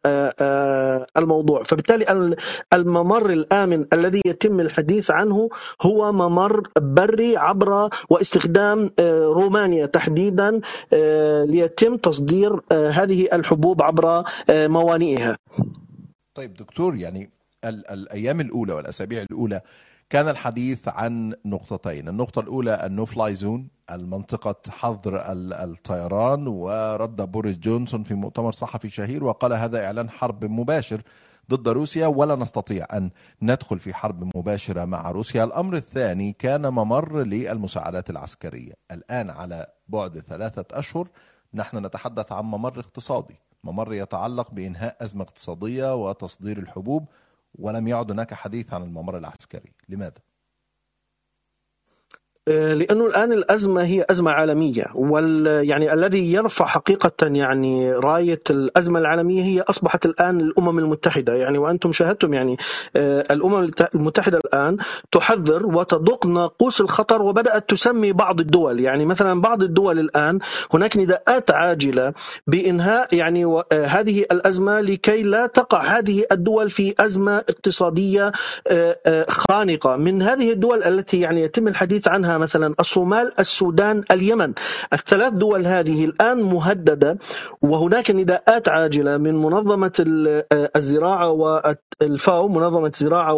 [1.17, 1.63] الموضوع.
[1.63, 2.37] فبالتالي
[2.73, 5.49] الممر الآمن الذي يتم الحديث عنه
[5.83, 7.56] هو ممر بري عبر
[8.11, 10.61] واستخدام آه، رومانيا تحديدا
[10.93, 15.37] آه، ليتم تصدير آه، هذه الحبوب عبر موانئها.
[16.35, 17.31] طيب دكتور يعني
[17.65, 19.61] الأيام الأولى والأسابيع الأولى
[20.11, 27.57] كان الحديث عن نقطتين، النقطة الأولى ال no fly zone المنطقة حظر الطيران ورد بوريس
[27.57, 31.03] جونسون في مؤتمر صحفي شهير وقال هذا إعلان حرب مباشر
[31.51, 33.11] ضد روسيا ولا نستطيع أن
[33.43, 40.19] ندخل في حرب مباشرة مع روسيا، الأمر الثاني كان ممر للمساعدات العسكرية، الآن على بعد
[40.19, 41.09] ثلاثة أشهر
[41.55, 47.09] نحن نتحدث عن ممر اقتصادي، ممر يتعلق بإنهاء أزمة اقتصادية وتصدير الحبوب
[47.55, 50.21] ولم يعد هناك حديث عن الممر العسكري، لماذا؟
[52.49, 58.99] آه، لأنه الآن الأزمة هي أزمة عالمية وال يعني الذي يرفع حقيقة يعني راية الأزمة
[58.99, 61.35] العالمية هي أصبحت الآن الأمم المتحدة.
[61.35, 62.57] يعني وأنتم شاهدتم يعني
[62.97, 64.77] آه، الأمم المتحدة الآن
[65.13, 68.81] تحذر وتدق ناقوس الخطر وبدأت تسمي بعض الدول.
[68.81, 70.39] يعني مثلا بعض الدول الآن
[70.75, 72.13] هناك نداءات عاجلة
[72.47, 78.33] بإنهاء يعني آه، هذه الأزمة لكي لا تقع هذه الدول في أزمة اقتصادية
[79.29, 79.97] خانقة.
[79.97, 84.53] من هذه الدول التي يعني يتم الحديث عنها مثلا الصومال السودان اليمن.
[84.93, 87.19] الثلاث دول هذه الآن مهددة
[87.63, 89.93] وهناك نداءات عاجلة من منظمة
[90.77, 91.31] الزراعة
[92.01, 93.33] والفاو منظمة الزراعة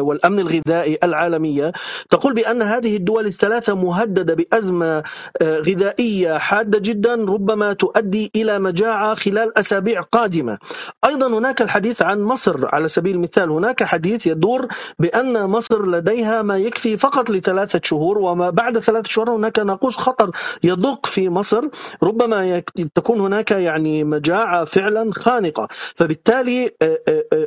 [0.00, 1.72] والأمن الغذائي العالمية
[2.10, 5.02] تقول بأن هذه الدول الثلاثة مهددة بأزمة
[5.42, 10.58] آه، غذائية حادة جدا ربما تؤدي إلى مجاعة خلال أسابيع قادمة.
[11.04, 12.74] أيضا هناك الحديث عن مصر.
[12.74, 14.66] على سبيل المثال هناك حديث يدور
[14.98, 20.30] بأن مصر لديها ما يكفي فقط لثلاثة شهور وما بعد ثلاثة شهور هناك ناقوس خطر
[20.62, 21.64] يدق في مصر
[22.02, 22.62] ربما
[22.94, 25.68] تكون هناك يعني مجاعة فعلا خانقة.
[25.94, 26.70] فبالتالي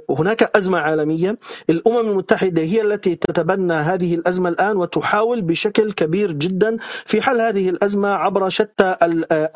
[0.09, 1.37] هناك أزمة عالمية.
[1.69, 7.69] الأمم المتحدة هي التي تتبنى هذه الأزمة الآن وتحاول بشكل كبير جدا في حل هذه
[7.69, 8.95] الأزمة عبر شتى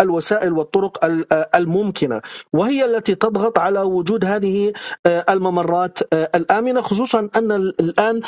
[0.02, 1.06] الوسائل والطرق
[1.56, 2.22] الممكنة.
[2.54, 4.74] وهي التي تضغط على وجود هذه
[5.06, 8.22] الممرات الآمنة خصوصا أن الآن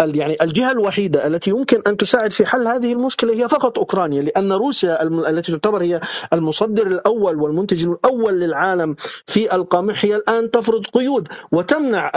[0.00, 4.52] يعني الجهة الوحيدة التي يمكن أن تساعد في حل هذه المشكلة هي فقط أوكرانيا لأن
[4.52, 6.00] روسيا التي تعتبر هي
[6.32, 8.94] المصدر الأول والمنتج الأول للعالم
[9.26, 12.12] في القمح هي الآن تفرض قيود وتمنع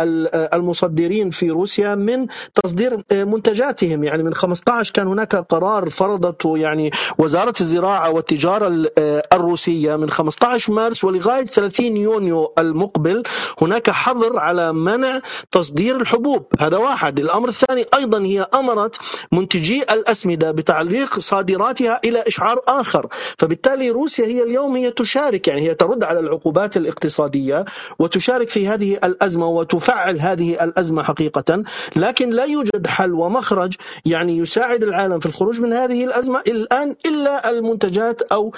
[0.54, 2.28] المصدرين في روسيا من
[2.63, 4.04] تصدير منتجاتهم.
[4.04, 8.86] يعني من 15 كان هناك قرار فرضته يعني وزارة الزراعة والتجارة
[9.34, 13.24] الروسية من 15 مارس ولغاية 30 يونيو المقبل
[13.62, 16.46] هناك حظر على منع تصدير الحبوب.
[16.60, 17.20] هذا واحد.
[17.20, 18.98] الأمر الثاني أيضا هي أمرت
[19.32, 25.73] منتجي الأسمدة بتعليق صادراتها إلى إشعار آخر، فبالتالي روسيا هي اليوم هي تشارك يعني هي
[25.73, 27.65] ترد على العقوبات الاقتصادية
[28.00, 31.63] وتشارك في هذه الأزمة وتفعل هذه الأزمة حقيقة،
[31.95, 33.73] لكن لا يوجد حل ومخرج
[34.06, 38.54] يعني يساعد العالم في الخروج من هذه الأزمة الآن إلا المنتجات أو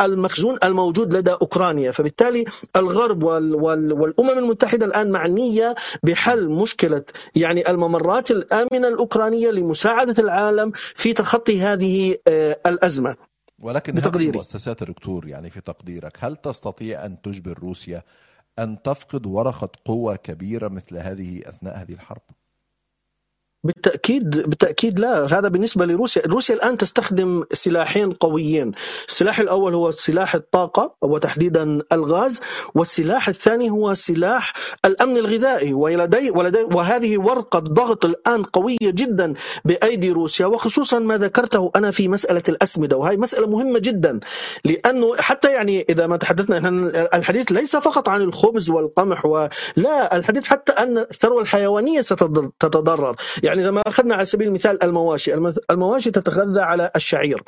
[0.00, 2.44] المخزون الموجود لدى أوكرانيا، فبالتالي
[2.76, 7.02] الغرب والأمم المتحدة الآن معنيه بحل مشكلة
[7.34, 12.16] يعني الممرات الآمنة الأوكرانية لمساعدة العالم في تخطي هذه
[12.66, 13.16] الأزمة.
[13.58, 18.02] ولكن هذه المؤسسات دكتور يعني في تقديرك هل تستطيع أن تجبر روسيا
[18.58, 22.22] أن تفقد ورقة قوة كبيرة مثل هذه أثناء هذه الحرب؟
[23.64, 25.38] بالتأكيد بالتأكيد لا.
[25.38, 26.22] هذا بالنسبة لروسيا.
[26.26, 28.72] روسيا الآن تستخدم سلاحين قويين.
[29.08, 32.40] السلاح الأول هو سلاح الطاقة وتحديدا الغاز.
[32.74, 34.52] والسلاح الثاني هو سلاح
[34.84, 35.72] الأمن الغذائي.
[35.72, 40.46] ولدي ولدي وهذه ورقة ضغط الآن قوية جدا بأيدي روسيا.
[40.46, 42.96] وخصوصا ما ذكرته أنا في مسألة الأسمدة.
[42.96, 44.20] وهي مسألة مهمة جدا.
[44.64, 46.68] لأنه حتى يعني إذا ما تحدثنا
[47.14, 53.14] الحديث ليس فقط عن الخبز والقمح ولا الحديث حتى أن الثروة الحيوانية ستتضرر
[53.50, 55.34] يعني لما أخذنا على سبيل المثال المواشي،
[55.70, 57.42] المواشي تتغذى على الشعير.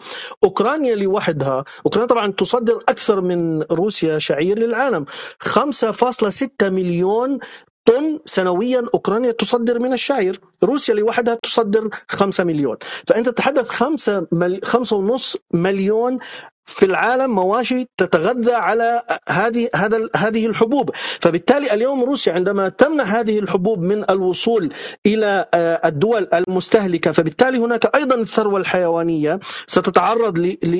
[0.44, 5.04] أوكرانيا لوحدها، أوكرانيا طبعا تصدر أكثر من روسيا شعير للعالم،
[5.40, 7.38] 5.6 مليون
[7.84, 14.60] طن سنويا أوكرانيا تصدر من الشعير، روسيا لوحدها تصدر 5 مليون، فأنت تتحدث 5 مل...
[14.64, 16.18] 5.5 مليون
[16.64, 23.38] في العالم مواشي تتغذى على هذه هذا هذه الحبوب، فبالتالي اليوم روسيا عندما تمنع هذه
[23.38, 24.72] الحبوب من الوصول
[25.06, 25.46] إلى
[25.84, 30.38] الدول المستهلكة، فبالتالي هناك أيضا الثروة الحيوانية ستتعرض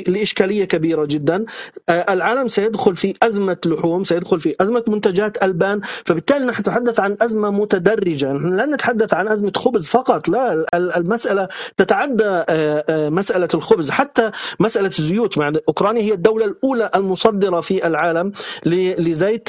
[0.09, 1.45] لإشكالية كبيرة جدا،
[1.90, 7.51] العالم سيدخل في أزمة لحوم، سيدخل في أزمة منتجات ألبان، فبالتالي نحن نتحدث عن أزمة
[7.51, 10.66] متدرجة، نحن لا نتحدث عن أزمة خبز فقط، لا.
[10.75, 12.42] المسألة تتعدى
[12.90, 15.38] مسألة الخبز، حتى مسألة الزيوت
[15.72, 18.32] مع أوكرانيا هي الدولة الأولى المصدرة في العالم
[18.66, 19.48] لزيت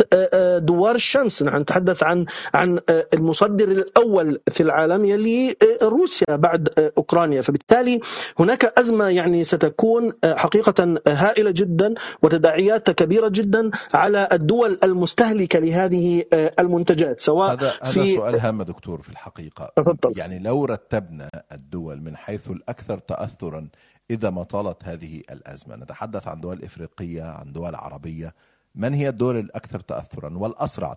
[0.58, 1.44] دوار الشمس.
[1.44, 2.80] نحن نتحدث عن عن
[3.14, 7.42] المصدر الأول في العالم يلي روسيا بعد أوكرانيا.
[7.42, 8.00] فبالتالي
[8.40, 16.24] هناك أزمة يعني ستكون حقيقة هائلة جدا وتداعياتها كبيرة جدا على الدول المستهلكة لهذه
[16.60, 19.72] المنتجات سواء هذا في هذا سؤال هام دكتور في الحقيقة.
[19.76, 20.14] تفضل.
[20.18, 23.68] يعني لو رتبنا الدول من حيث الأكثر تاثرا
[24.12, 25.76] إذا ما طالت هذه الأزمة.
[25.76, 28.34] نتحدث عن دول إفريقية عن دول عربية.
[28.76, 30.94] من هي الدول الأكثر تأثرا والأسرع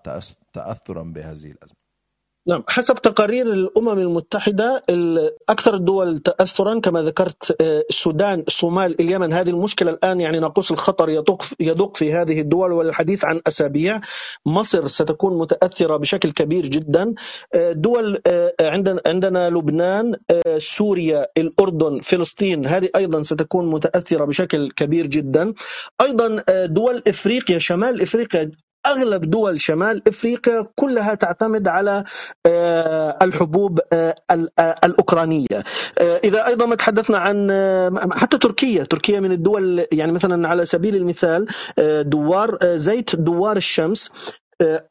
[0.53, 1.86] تأثرا بهذه الأزمة؟
[2.49, 4.83] نعم حسب تقارير الأمم المتحدة
[5.49, 9.33] أكثر الدول تاثرا كما ذكرت السودان الصومال اليمن.
[9.33, 14.01] هذه المشكلة الآن يعني ناقوس الخطر يدق يدق في هذه الدول والحديث عن أسابيع
[14.47, 17.15] مصر ستكون متأثرة بشكل كبير جدا.
[17.73, 18.19] دول
[18.61, 20.13] عندنا عندنا لبنان
[20.59, 22.67] سوريا الأردن فلسطين.
[22.67, 25.55] هذه أيضا ستكون متأثرة بشكل كبير جدا.
[26.01, 28.51] أيضا دول إفريقيا شمال إفريقيا
[28.87, 32.05] أغلب دول شمال إفريقيا كلها تعتمد على
[33.23, 33.81] الحبوب
[34.85, 35.65] الأوكرانية.
[36.01, 37.51] إذا أيضا ما تحدثنا عن
[38.13, 38.85] حتى تركيا.
[38.85, 41.47] تركيا من الدول يعني مثلا على سبيل المثال
[42.11, 44.11] دوار زيت دوار الشمس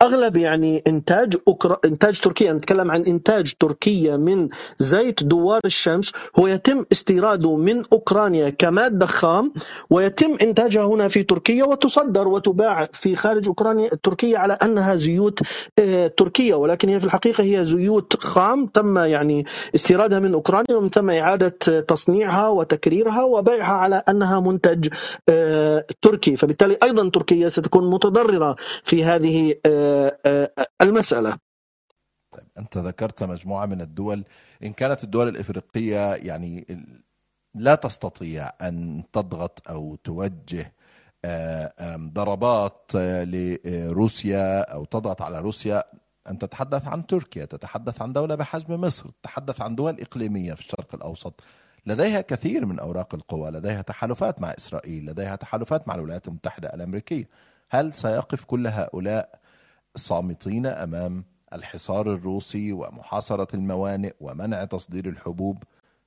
[0.02, 1.78] أغلب يعني إنتاج أكرا...
[1.86, 8.50] إنتاج تركيا نتكلم عن إنتاج تركيا من زيت دوار الشمس هو يتم استيراده من أوكرانيا
[8.50, 9.54] كماده خام
[9.90, 15.40] ويتم إنتاجها هنا في تركيا وتصدر وتباع في خارج أوكرانيا تركيا على أنها زيوت
[16.18, 21.10] تركية ولكن هي في الحقيقة هي زيوت خام تم يعني استيرادها من أوكرانيا ومن ثم
[21.10, 24.88] إعادة تصنيعها وتكريرها وبيعها على أنها منتج
[26.02, 29.55] تركي فبالتالي أيضا تركيا ستكون متضررة في هذه
[30.82, 31.38] المسألة.
[32.32, 34.24] طيب أنت ذكرت مجموعة من الدول.
[34.64, 36.66] إن كانت الدول الإفريقية يعني
[37.56, 40.74] لا تستطيع أن تضغط أو توجه
[41.96, 45.84] ضربات لروسيا أو تضغط على روسيا.
[46.30, 50.96] أن تتحدث عن تركيا تتحدث عن دولة بحجم مصر تتحدث عن دول إقليمية في الشرق
[50.96, 51.44] الأوسط.
[51.86, 57.30] لديها كثير من أوراق القوى لديها تحالفات مع إسرائيل لديها تحالفات مع الولايات المتحدة الأمريكية.
[57.70, 59.40] هل سيقف كل هؤلاء
[59.96, 65.64] صامتين أمام الحصار الروسي ومحاصرة الموانئ ومنع تصدير الحبوب.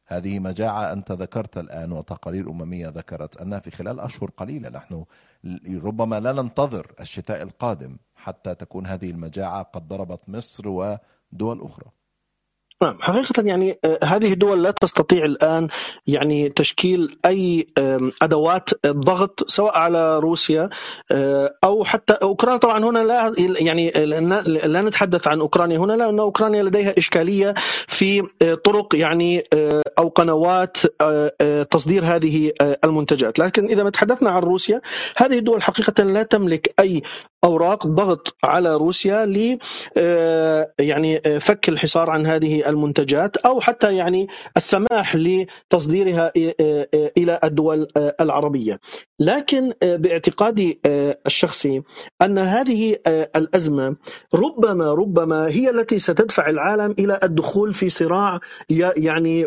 [0.07, 5.05] هذه مجاعه انت ذكرت الآن وتقارير أممية ذكرت انها في خلال أشهر قليلة نحن
[5.85, 11.91] ربما لا ننتظر الشتاء القادم حتى تكون هذه المجاعة قد ضربت مصر ودول أخرى.
[12.83, 15.69] نعم حقيقة يعني آه، هذه الدول لا تستطيع الآن
[16.07, 17.67] يعني تشكيل أي
[18.23, 20.71] أدوات ضغط سواء على روسيا
[21.13, 23.91] آه، أو حتى أوكرانيا طبعا هنا لا يعني
[24.47, 27.55] لا نتحدث عن أوكرانيا هنا لأن أوكرانيا لديها إشكالية
[27.87, 29.43] في آه، طرق يعني
[29.99, 30.77] أو قنوات
[31.71, 32.53] تصدير هذه
[32.85, 33.39] المنتجات.
[33.39, 34.81] لكن إذا ما تحدثنا عن روسيا
[35.17, 37.03] هذه الدول حقيقة لا تملك أي
[37.45, 39.59] أوراق ضغط على روسيا ل
[40.79, 46.33] يعني فك الحصار عن هذه المنتجات أو حتى يعني السماح لتصديرها
[47.19, 47.87] إلى الدول
[48.21, 48.81] العربية.
[49.21, 51.83] لكن آه، باعتقادي آه، الشخصي
[52.23, 53.97] أن هذه آه، الأزمة
[54.35, 58.41] ربما ربما هي التي ستدفع العالم إلى الدخول في صراع
[58.97, 59.47] يعني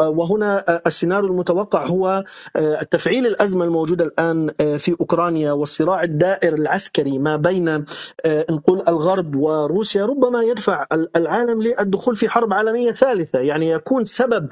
[0.00, 2.24] وهنا السيناريو المتوقع هو
[2.90, 4.46] تفعيل الأزمة الموجودة الآن
[4.78, 7.84] في أوكرانيا والصراع الدائر العسكري ما بين
[8.26, 14.48] نقول الغرب وروسيا ربما يدفع ال- العالم للدخول في حرب عالمية ثالثة يعني يكون سبب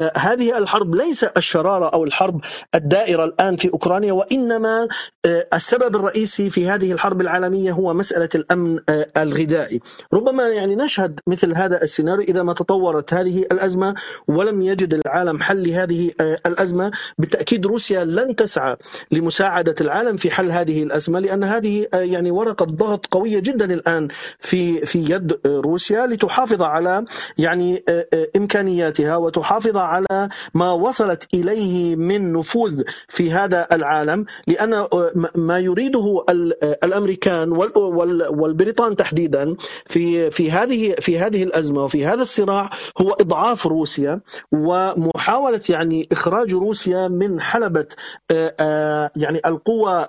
[0.00, 2.40] آه، هذه الحرب ليس الشرارة أو الحرب
[2.74, 4.88] الدائرة الآن في أوكرانيا وإنما
[5.26, 9.80] آه، السبب الرئيسي في هذه الحرب العالمية هو مسألة الأمن آه، الغذائي.
[10.12, 13.94] ربما يعني نشهد مثل هذا السيناريو إذا ما تطورت هذه الأزمة
[14.28, 16.90] ولم يجد العالم حل لهذه الأزمة.
[17.18, 18.76] بالتأكيد روسيا لن تسعى
[19.12, 24.86] لمساعدة العالم في حل هذه الأزمة لأن هذه يعني ورقة ضغط قوية جدا الآن في
[24.86, 27.04] في يد روسيا لتحافظ على
[27.38, 34.24] يعني آه، آه، إمكانياتها وتحافظ على ما وصلت إليه من نفوذ في هذا العالم.
[34.46, 41.42] لأن آه، ما- يريده ال- الأمريكان وال- وال- والبريطان تحديدا في في هذه في هذه
[41.42, 42.70] الأزمة وفي هذا الصراع
[43.00, 44.20] هو إضعاف روسيا
[44.52, 47.40] ومحاولة يعني إخراج روسيا من
[48.60, 50.06] آه، يعني القوى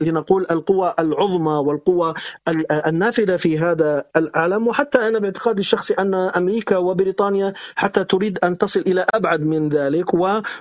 [0.00, 2.14] لنقول القوى العظمى والقوى
[2.48, 4.68] ال- النافذة في هذا العالم.
[4.68, 10.14] وحتى أنا باعتقادي الشخصي أن أمريكا وبريطانيا حتى تريد أن تصل إلى أبعد من ذلك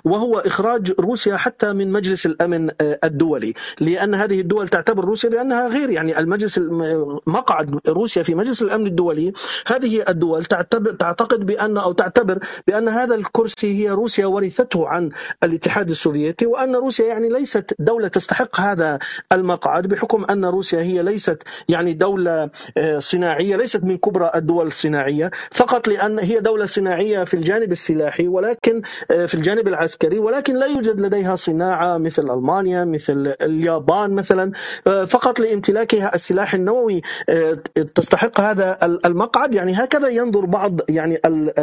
[0.05, 3.53] وهو إخراج روسيا حتى من مجلس الأمن آه، الدولي.
[3.81, 8.87] لأن هذه الدول تعتبر روسيا بأنها غير يعني المجلس الم- مقعد روسيا في مجلس الأمن
[8.87, 9.33] الدولي.
[9.67, 15.09] هذه الدول تعتبر تعتقد بأن أو تعتبر بأن هذا الكرسي هي روسيا ورثته عن
[15.43, 18.99] الاتحاد السوفيتي وأن روسيا يعني ليست دولة تستحق هذا
[19.33, 25.31] المقعد بحكم أن روسيا هي ليست يعني دولة آه، صناعية ليست من كبرى الدول الصناعية.
[25.51, 28.81] فقط لأن هي دولة صناعية في الجانب السلاحي ولكن
[29.11, 34.51] آه، في الجانب العسكري ولكن لا يوجد لديها صناعة مثل ألمانيا مثل اليابان مثلا.
[34.87, 37.53] آه، فقط لامتلاكها السلاح النووي آه،
[37.95, 39.55] تستحق هذا المقعد.
[39.55, 41.53] يعني هكذا ينظر بعض يعني ال-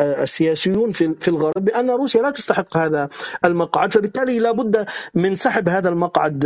[0.00, 3.08] السياسيون في الغرب بأن روسيا لا تستحق هذا
[3.44, 3.92] المقعد.
[3.92, 6.44] فبالتالي لابد من سحب هذا المقعد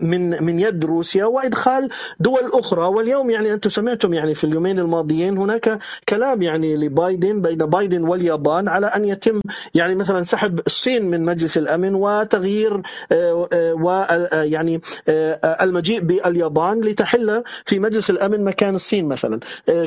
[0.00, 1.88] من من يد روسيا وإدخال
[2.20, 2.86] دول أخرى.
[2.86, 5.78] واليوم يعني أنتم سمعتم يعني في اليومين الماضيين هناك
[6.14, 9.40] كلام يعني لبايدن بين بايدن واليابان على أن يتم
[9.74, 12.74] يعني مثلا سحب الصين من مجلس الأمن وتغيير
[13.12, 13.90] آه، آه، و
[15.08, 19.40] آه، المجيء باليابان لتحل في مجلس الأمن مكان الصين مثلا.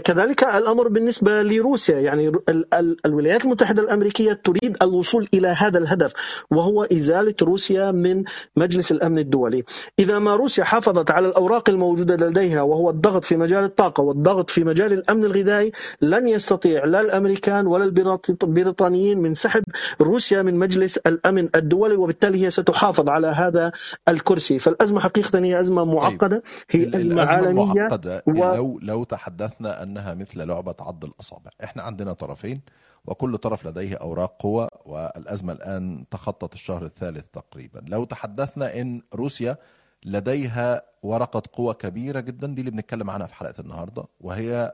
[0.03, 6.13] كذلك الأمر بالنسبة لروسيا يعني ال- ال- الولايات المتحدة الأمريكية تريد الوصول إلى هذا الهدف
[6.51, 8.23] وهو إزالة روسيا من
[8.55, 9.63] مجلس الأمن الدولي.
[9.99, 14.63] إذا ما روسيا حافظت على الأوراق الموجودة لديها وهو الضغط في مجال الطاقة والضغط في
[14.63, 15.71] مجال الأمن الغذائي
[16.19, 19.63] لن يستطيع لا الأمريكان ولا البريط- البريطانيين من سحب
[20.01, 23.71] روسيا من مجلس الأمن الدولي وبالتالي هي ستحافظ على هذا
[24.07, 24.59] الكرسي.
[24.59, 28.31] فالأزمة حقيقة هي أزمة معقدة هي ال- أزمة الأزمة عالمية المعقدة و...
[28.55, 31.51] لو لو تحدثنا أنها مثل لعبة عض الأصابع.
[31.63, 32.61] إحنا عندنا طرفين
[33.05, 37.81] وكل طرف لديه أوراق قوة والأزمة الآن تخطت الشهر الثالث تقريبا.
[37.87, 39.57] لو تحدثنا أن روسيا
[40.05, 44.73] لديها ورقة قوة كبيرة جدا دي اللي بنتكلم عنها في حلقة النهاردة وهي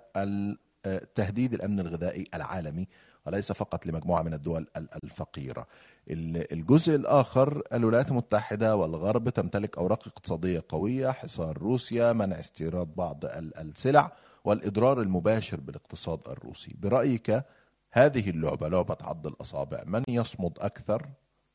[1.16, 2.88] تهديد الأمن الغذائي العالمي
[3.26, 5.68] وليس فقط لمجموعة من الدول ال- الفقيرة.
[6.10, 13.26] ال- الجزء الآخر الولايات المتحدة والغرب تمتلك أوراق اقتصادية قوية حصار روسيا منع استيراد بعض
[13.26, 14.12] ال- السلع
[14.44, 16.76] والإضرار المباشر بالاقتصاد الروسي.
[16.80, 17.44] برأيك
[17.92, 21.06] هذه اللعبة لعبة عض الأصابع من يصمد أكثر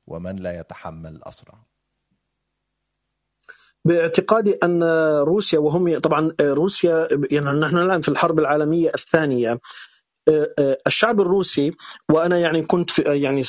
[0.06, 1.54] ومن لا يتحمل أسرع؟
[3.88, 4.82] باعتقادي أن
[5.22, 9.58] روسيا وهم طبعا روسيا يعني نحن الآن في الحرب العالمية الثانية.
[10.86, 11.72] الشعب الروسي
[12.12, 13.42] وأنا يعني كنت في يعني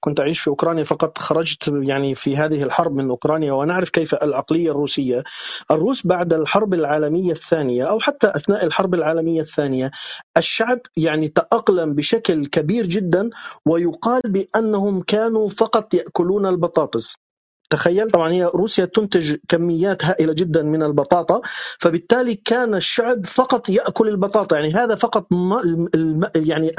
[0.00, 4.70] كنت أعيش في أوكرانيا فقط خرجت يعني في هذه الحرب من أوكرانيا ونعرف كيف العقلية
[4.70, 5.24] الروسية.
[5.70, 9.90] الروس بعد الحرب العالمية الثانية أو حتى أثناء الحرب العالمية الثانية
[10.36, 13.30] الشعب يعني تأقلم بشكل كبير جدا
[13.66, 17.14] ويقال بأنهم كانوا فقط يأكلون البطاطس.
[17.70, 21.40] تخيل طبعا هي روسيا تنتج كميات هائلة جدا من البطاطا
[21.78, 24.56] فبالتالي كان الشعب فقط يأكل البطاطا.
[24.56, 25.26] يعني هذا فقط
[26.36, 26.72] يعني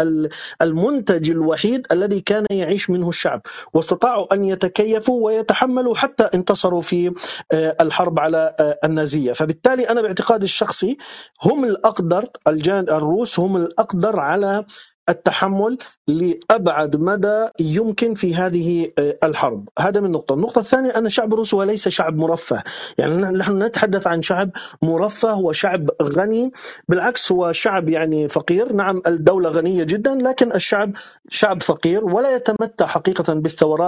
[0.61, 3.41] المنتج الوحيد الذي كان يعيش منه الشعب.
[3.73, 7.13] واستطاعوا أن يتكيفوا ويتحملوا حتى انتصروا في
[7.51, 9.33] آه، الحرب على آه، النازية.
[9.33, 10.97] فبالتالي أنا باعتقادي الشخصي
[11.43, 14.65] هم الأقدر الروس هم الأقدر على
[15.09, 15.77] التحمل
[16.07, 21.57] لأبعد مدى يمكن في هذه آه، الحرب، هذا من نقطة، النقطة الثانية أن شعب روسيا
[21.57, 22.63] وليس شعب مرفه،
[22.97, 24.49] يعني نحن نتحدث عن شعب
[24.81, 26.51] مرفه وشعب غني،
[26.89, 30.91] بالعكس هو شعب يعني فقير، نعم الدولة غنية جدا لكن الشعب
[31.29, 33.33] شعب فقير ولا يتمتع حقيقة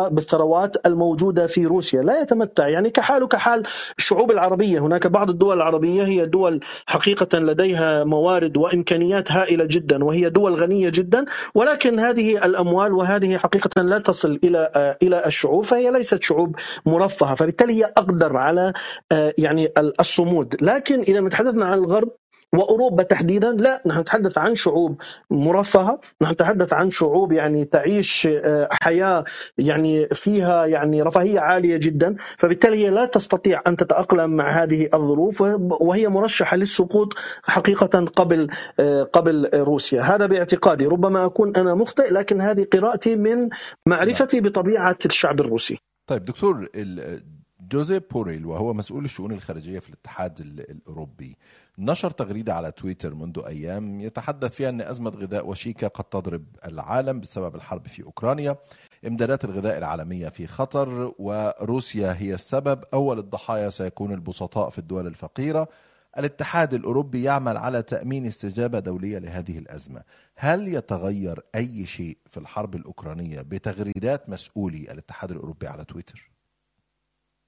[0.09, 2.67] بالثروات الموجودة في روسيا، لا يتمتع.
[2.67, 3.63] يعني كحاله كحال
[3.97, 10.29] الشعوب العربية، هناك بعض الدول العربية هي دول حقيقة لديها موارد وإمكانيات هائلة جدا وهي
[10.29, 11.02] دول غنية جدا.
[11.55, 17.73] ولكن هذه الأموال وهذه حقيقة لا تصل إلى إلى الشعوب فهي ليست شعوب مرفهة فبالتالي
[17.73, 18.73] هي أقدر على
[19.11, 20.55] آه، يعني الصمود.
[20.61, 22.09] لكن إذا تحدثنا عن الغرب
[22.53, 25.01] وأوروبا تحديدا لا نحن نتحدث عن شعوب
[25.31, 29.23] مرفهة نحن نتحدث عن شعوب يعني تعيش آه، حياة
[29.57, 32.15] يعني فيها يعني رفاهية عالية جدا.
[32.37, 35.41] فبالتالي هي لا تستطيع أن تتأقلم مع هذه الظروف
[35.81, 38.47] وهي مرشحة للسقوط حقيقة قبل
[38.79, 40.01] آه، قبل روسيا.
[40.01, 43.49] هذا باعتقادي ربما أكون أنا مخطئ لكن هذه قراءتي من
[43.87, 44.49] معرفتي نعم.
[44.49, 45.77] بطبيعة الشعب الروسي.
[46.07, 46.69] طيب دكتور
[47.71, 50.39] جوزيف بوريل وهو مسؤول الشؤون الخارجية في الاتحاد
[50.69, 51.37] الأوروبي
[51.77, 57.19] نشر تغريدة على تويتر منذ أيام يتحدث فيها أن أزمة غذاء وشيكة قد تضرب العالم
[57.19, 58.57] بسبب الحرب في أوكرانيا.
[59.07, 62.83] إمدادات الغذاء العالمية في خطر وروسيا هي السبب.
[62.93, 65.67] أول الضحايا سيكون البسطاء في الدول الفقيرة.
[66.17, 70.03] الاتحاد الأوروبي يعمل على تأمين استجابة دولية لهذه الأزمة.
[70.35, 76.31] هل يتغير أي شيء في الحرب الأوكرانية بتغريدات مسؤولي الاتحاد الأوروبي على تويتر؟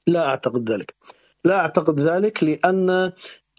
[0.07, 0.95] لا أعتقد ذلك.
[1.43, 3.11] لا أعتقد ذلك لأن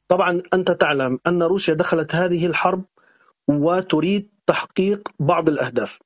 [0.08, 2.84] طبعا أنت تعلم أن روسيا دخلت هذه الحرب
[3.48, 5.98] وتريد تحقيق بعض الأهداف.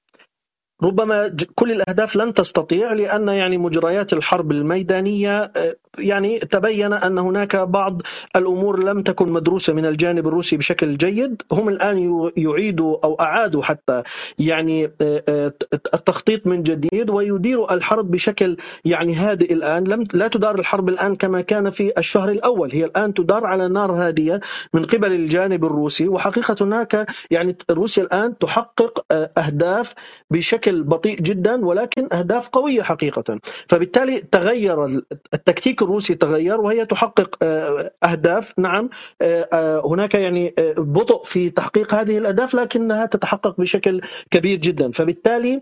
[0.83, 7.57] ربما كل الأهداف لن تستطيع لأن يعني مجريات الحرب الميدانية آه، يعني تبين أن هناك
[7.57, 8.03] بعض
[8.37, 14.03] الأمور لم تكن مدروسة من الجانب الروسي بشكل جيد، هم الآن يعيدوا أو أعادوا حتى
[14.39, 15.53] يعني آه، آه،
[15.95, 21.41] التخطيط من جديد ويديروا الحرب بشكل يعني هادئ الآن، لم لا تدار الحرب الآن كما
[21.41, 24.41] كان في الشهر الأول، هي الآن تدار على نار هادية
[24.75, 26.09] من قبل الجانب الروسي.
[26.09, 29.05] وحقيقة هناك يعني روسيا الآن تحقق
[29.39, 29.95] أهداف
[30.31, 33.39] بشكل بشكل بطيء جدا ولكن أهداف قوية حقيقه.
[33.69, 34.85] فبالتالي تغير
[35.35, 38.55] التكتيك الروسي تغير وهي تحقق آه، أهداف.
[38.59, 38.89] نعم
[39.23, 44.01] آه، آه، هناك يعني بطء في تحقيق هذه الأهداف لكنها تتحقق بشكل
[44.31, 44.93] كبير جدا.
[44.93, 45.61] فبالتالي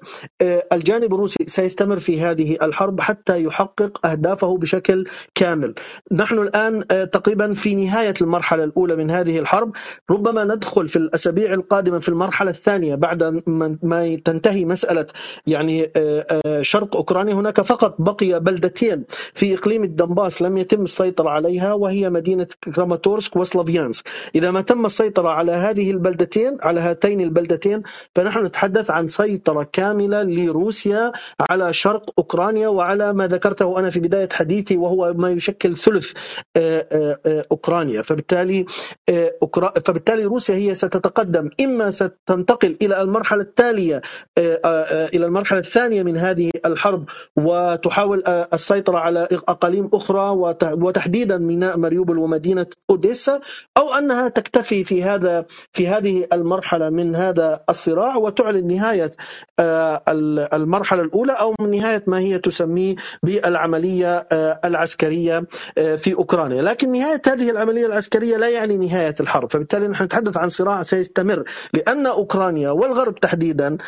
[0.72, 5.04] الجانب الروسي سيستمر في هذه الحرب حتى يحقق أهدافه بشكل
[5.34, 5.74] كامل.
[6.12, 9.72] نحن الآن تقريبا في نهاية المرحلة الأولى من هذه الحرب.
[10.10, 13.42] ربما ندخل في الأسابيع القادمة في المرحلة الثانية بعد
[13.82, 15.06] ما تنتهي مسألة مساله
[15.46, 21.30] يعني آه، آه، شرق أوكرانيا هناك فقط بقي بلدتين في إقليم الدنباس لم يتم السيطرة
[21.30, 24.08] عليها وهي مدينة كراماتورسك وسلافيانسك.
[24.34, 27.82] إذا ما تم السيطرة على هذه البلدتين على هاتين البلدتين
[28.14, 31.12] فنحن نتحدث عن سيطرة كاملة لروسيا
[31.50, 36.12] على شرق أوكرانيا وعلى ما ذكرته أنا في بداية حديثي وهو ما يشكل ثلث
[36.56, 37.18] آه،
[37.52, 38.02] أوكرانيا.
[38.02, 38.66] فبالتالي
[39.84, 41.50] فبالتالي روسيا هي ستتقدم.
[41.60, 44.02] إما ستنتقل إلى المرحلة التالية
[44.90, 48.22] إلى المرحلة الثانية من هذه الحرب وتحاول
[48.52, 50.30] السيطرة على أقاليم أخرى
[50.62, 53.40] وتحديدا ميناء ماريوبل ومدينة أوديسا
[53.76, 59.10] أو أنها تكتفي في هذا في هذه المرحلة من هذا الصراع وتعلن نهاية
[59.60, 60.02] آه،
[60.52, 65.46] المرحلة الأولى أو من نهاية ما هي تسميه بالعملية آه، العسكرية
[65.78, 70.36] آه، في أوكرانيا، لكن نهاية هذه العملية العسكرية لا يعني نهاية الحرب، فبالتالي نحن نتحدث
[70.36, 73.78] عن صراع سيستمر لأن أوكرانيا والغرب تحديدا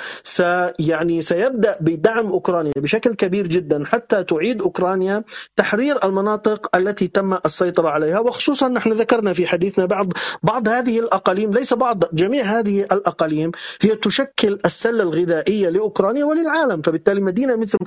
[0.91, 5.25] يعني سيبدأ بدعم أوكرانيا بشكل كبير جدا حتى تعيد أوكرانيا
[5.57, 8.21] تحرير المناطق التي تم السيطرة عليها.
[8.21, 10.13] وخصوصا نحن ذكرنا في حديثنا بعض
[10.43, 16.83] بعض هذه الأقاليم ليس بعض جميع هذه الأقاليم هي تشكل السلة الغذائية لأوكرانيا وللعالم.
[16.83, 17.79] فبالتالي مدينة مثل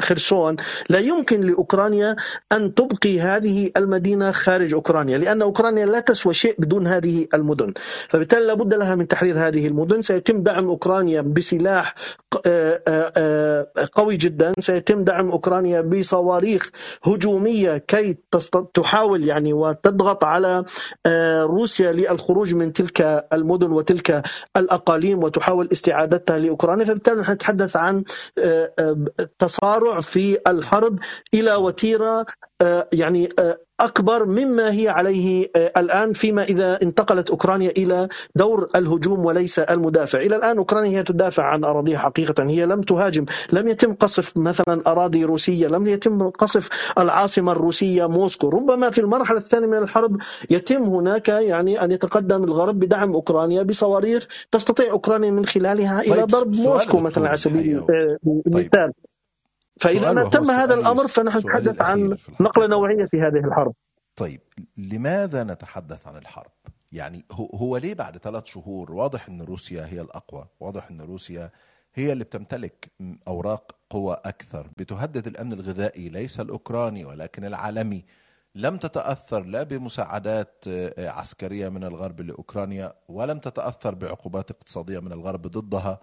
[0.00, 0.56] خرسون
[0.90, 2.16] لا يمكن لأوكرانيا
[2.52, 7.72] أن تبقي هذه المدينة خارج أوكرانيا لأن أوكرانيا لا تسوى شيء بدون هذه المدن.
[8.08, 10.02] فبالتالي لابد لها من تحرير هذه المدن.
[10.02, 11.94] سيتم دعم أوكرانيا بسلاح
[13.92, 16.70] قوي جدا سيتم دعم أوكرانيا بصواريخ
[17.04, 18.16] هجومية كي
[18.74, 20.64] تحاول يعني وتضغط على
[21.06, 24.22] آه، روسيا للخروج من تلك المدن وتلك
[24.56, 26.84] الأقاليم وتحاول استعادتها لأوكرانيا.
[26.84, 28.04] فبالتالي نحن نتحدث عن
[28.38, 29.06] آه، آه،
[29.38, 30.98] تسارع في الحرب
[31.34, 32.26] إلى وتيرة آه،
[32.92, 39.24] يعني آه، أكبر مما هي عليه آه، الآن فيما إذا انتقلت أوكرانيا إلى دور الهجوم
[39.24, 43.94] وليس المدافع، إلى الآن أوكرانيا هي تدافع عن أراضيها حقيقة، هي لم تهاجم، لم يتم
[43.94, 49.78] قصف مثلا أراضي روسية، لم يتم قصف العاصمة الروسية موسكو، ربما في المرحلة الثانية من
[49.78, 50.16] الحرب
[50.50, 56.26] يتم هناك يعني أن يتقدم الغرب بدعم أوكرانيا بصواريخ تستطيع أوكرانيا من خلالها إلى طيب،
[56.26, 58.18] ضرب موسكو مثلا على سبيل الحقيقة.
[58.46, 58.92] المثال.
[59.82, 62.16] فإذا ما تم هذا الأمر فنحن نتحدث عن.
[62.40, 63.74] نقلة نوعية في هذه الحرب.
[64.16, 64.40] طيب
[64.76, 66.50] لماذا نتحدث عن الحرب؟
[66.92, 71.50] يعني هو, ليه بعد ثلاث شهور واضح إن روسيا هي الأقوى، واضح إن روسيا
[71.94, 72.90] هي اللي بتمتلك
[73.28, 78.04] أوراق قوة أكثر، بتهدد الأمن الغذائي ليس الأوكراني ولكن العالمي.
[78.54, 85.46] لم تتأثر لا بمساعدات آه، عسكرية من الغرب لأوكرانيا ولم تتأثر بعقوبات اقتصادية من الغرب
[85.46, 86.00] ضدها.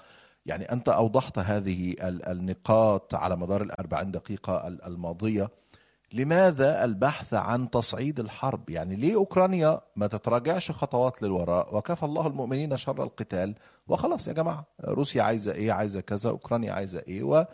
[0.49, 5.49] يعني أنت أوضحت هذه ال- النقاط على مدار الأربعين دقيقة ال- الماضية.
[6.13, 12.77] لماذا البحث عن تصعيد الحرب؟ يعني ليه أوكرانيا ما تتراجعش خطوات للوراء؟ وكفى الله المؤمنين
[12.77, 13.55] شر القتال.
[13.87, 17.45] وخلاص يا جماعة روسيا عايزة إيه؟ عايزة كذا أوكرانيا عايزة إيه؟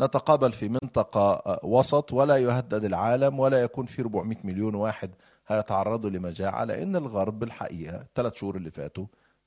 [0.00, 5.10] ونتقابل في منطقة وسط ولا يهدد العالم ولا يكون في 400 مليون واحد
[5.48, 9.06] هيتعرضوا لمجاعة لأن الغرب الحقيقة ثلاث شهور اللي فاتوا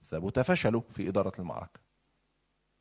[0.09, 1.80] ثبت فشلوا في إدارة المعركة.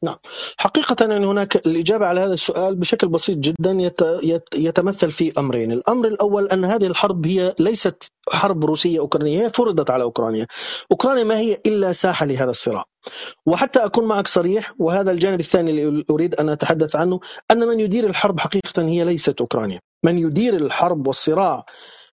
[0.03, 0.17] نعم.
[0.57, 5.73] حقيقة يعني هناك الإجابة على هذا السؤال بشكل بسيط جدا يت يت يتمثل في أمرين.
[5.73, 10.47] الأمر الأول أن هذه الحرب هي ليست حرب روسية أوكرانية هي فرضت على أوكرانيا.
[10.93, 12.85] أوكرانيا ما هي إلا ساحة لهذا الصراع.
[13.47, 17.21] وحتى أكون معك صريح وهذا الجانب الثاني اللي أريد أن أتحدث عنه
[17.51, 19.81] أن من يدير الحرب حقيقة هي ليست أوكرانيا.
[20.05, 21.65] من يدير الحرب والصراع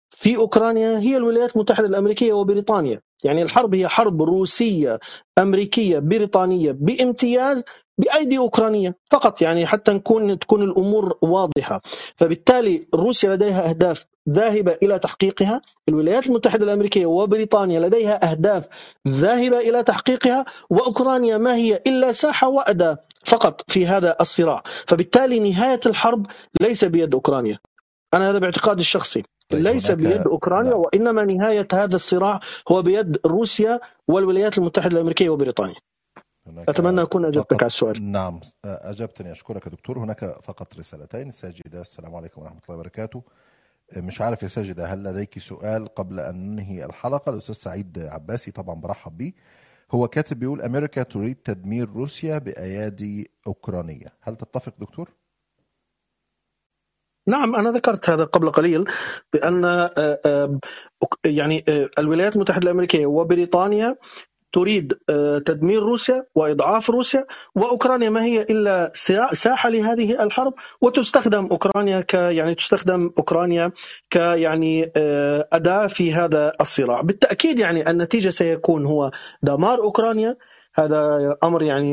[0.10, 4.99] في أوكرانيا هي الولايات المتحدة الأمريكية وبريطانيا، يعني الحرب هي حرب روسية
[5.39, 7.63] أمريكية بريطانية بامتياز
[7.97, 11.82] بأيدي أوكرانية فقط يعني حتى نكون تكون الأمور واضحة،
[12.15, 18.68] فبالتالي روسيا لديها أهداف ذاهبة إلى تحقيقها، الولايات المتحدة الأمريكية وبريطانيا لديها أهداف
[19.07, 25.80] ذاهبة إلى تحقيقها، وأوكرانيا ما هي إلا ساحة وأداة فقط في هذا الصراع، فبالتالي نهاية
[25.86, 26.28] الحرب
[26.61, 27.59] ليس بيد أوكرانيا.
[28.18, 29.24] أنا هذا باعتقادي الشخصي.
[29.49, 30.80] طيب ليس هناك- بيد أوكرانيا نعم.
[30.80, 32.39] وإنما نهاية هذا الصراع
[32.72, 35.76] هو بيد روسيا والولايات المتحدة الأمريكية وبريطانيا.
[36.47, 38.11] هناك أتمنى أكون أجبتك فقط- على السؤال.
[38.11, 43.24] نعم أجبتني أشكرك يا دكتور هناك فقط رسالتين الساجده السلام عليكم ورحمة الله وبركاته
[43.97, 48.76] مش عارف يا ساجدة هل لديك سؤال قبل أن ننهي الحلقة الأستاذ سعيد عباسي طبعا
[48.82, 49.34] برحب بيه
[49.91, 55.09] هو كاتب بيقول أمريكا تريد تدمير روسيا بأيادي أوكرانية هل تتفق دكتور
[57.28, 58.86] نعم أنا ذكرت هذا قبل قليل
[59.34, 59.92] بأن آه،
[60.26, 60.60] آه،
[61.26, 63.96] يعني آه، الولايات المتحدة الأمريكية وبريطانيا
[64.54, 64.94] تريد
[65.46, 67.26] تدمير روسيا وإضعاف روسيا
[67.56, 73.72] وأوكرانيا ما هي إلا سا- ساحة لهذه الحرب وتستخدم أوكرانيا ك يعني تستخدم أوكرانيا
[74.12, 74.92] ك يعني
[75.54, 79.12] أداة في هذا الصراع، بالتأكيد يعني النتيجة سيكون هو
[79.44, 80.38] دمار أوكرانيا
[80.80, 81.92] هذا أمر يعني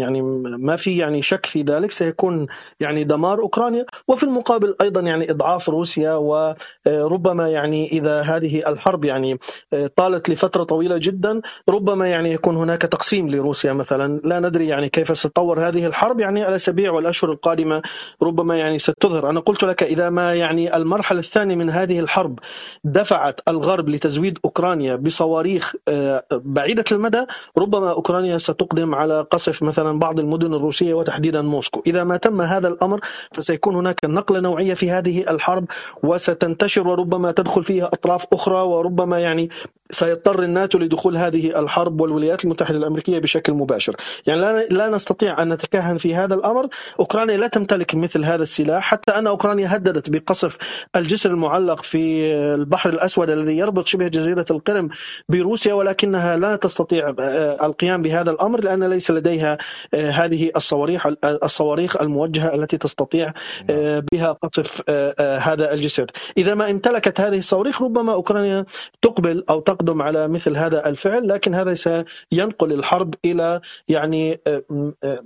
[0.00, 2.46] يعني ما في يعني شك في ذلك سيكون
[2.80, 3.86] يعني دمار أوكرانيا.
[4.08, 9.38] وفي المقابل أيضا يعني إضعاف روسيا وربما يعني إذا هذه الحرب يعني
[9.72, 14.20] آه، طالت لفترة طويلة جدا ربما يعني يكون هناك تقسيم لروسيا مثلا.
[14.24, 17.82] لا ندري يعني كيف ستطور هذه الحرب يعني الاسابيع والأشهر القادمة
[18.22, 19.30] ربما يعني ستظهر.
[19.30, 22.38] أنا قلت لك إذا ما يعني المرحلة الثانية من هذه الحرب
[22.84, 27.24] دفعت الغرب لتزويد أوكرانيا بصواريخ آه، بعيدة المدى
[27.58, 31.82] ربما أوكرانيا ستقدم على قصف مثلا بعض المدن الروسية وتحديدا موسكو.
[31.86, 33.00] إذا ما تم هذا الأمر
[33.32, 35.64] فسيكون هناك نقلة نوعية في هذه الحرب
[36.02, 39.50] وستنتشر وربما تدخل فيها أطراف أخرى وربما يعني
[39.90, 45.98] سيضطر الناتو لدخول هذه الحرب والولايات المتحدة الأمريكية بشكل مباشر، يعني لا نستطيع أن نتكهن
[45.98, 46.68] في هذا الأمر،
[47.00, 50.58] أوكرانيا لا تمتلك مثل هذا السلاح، حتى أن أوكرانيا هددت بقصف
[50.96, 54.88] الجسر المعلق في البحر الأسود الذي يربط شبه جزيرة القرم
[55.28, 59.58] بروسيا ولكنها لا تستطيع آه، القيام بهذا الأمر لأن ليس لديها
[59.94, 63.32] آه، هذه الصواريخ الصواريخ الموجهة التي تستطيع
[63.70, 66.06] آه، بها قصف آه، آه، هذا الجسر،
[66.38, 68.64] إذا ما امتلكت هذه الصواريخ ربما أوكرانيا
[69.02, 74.62] تقبل أو تقدم على مثل هذا الفعل لكن هذا سينقل الحرب إلى يعني آه،
[75.04, 75.22] آه،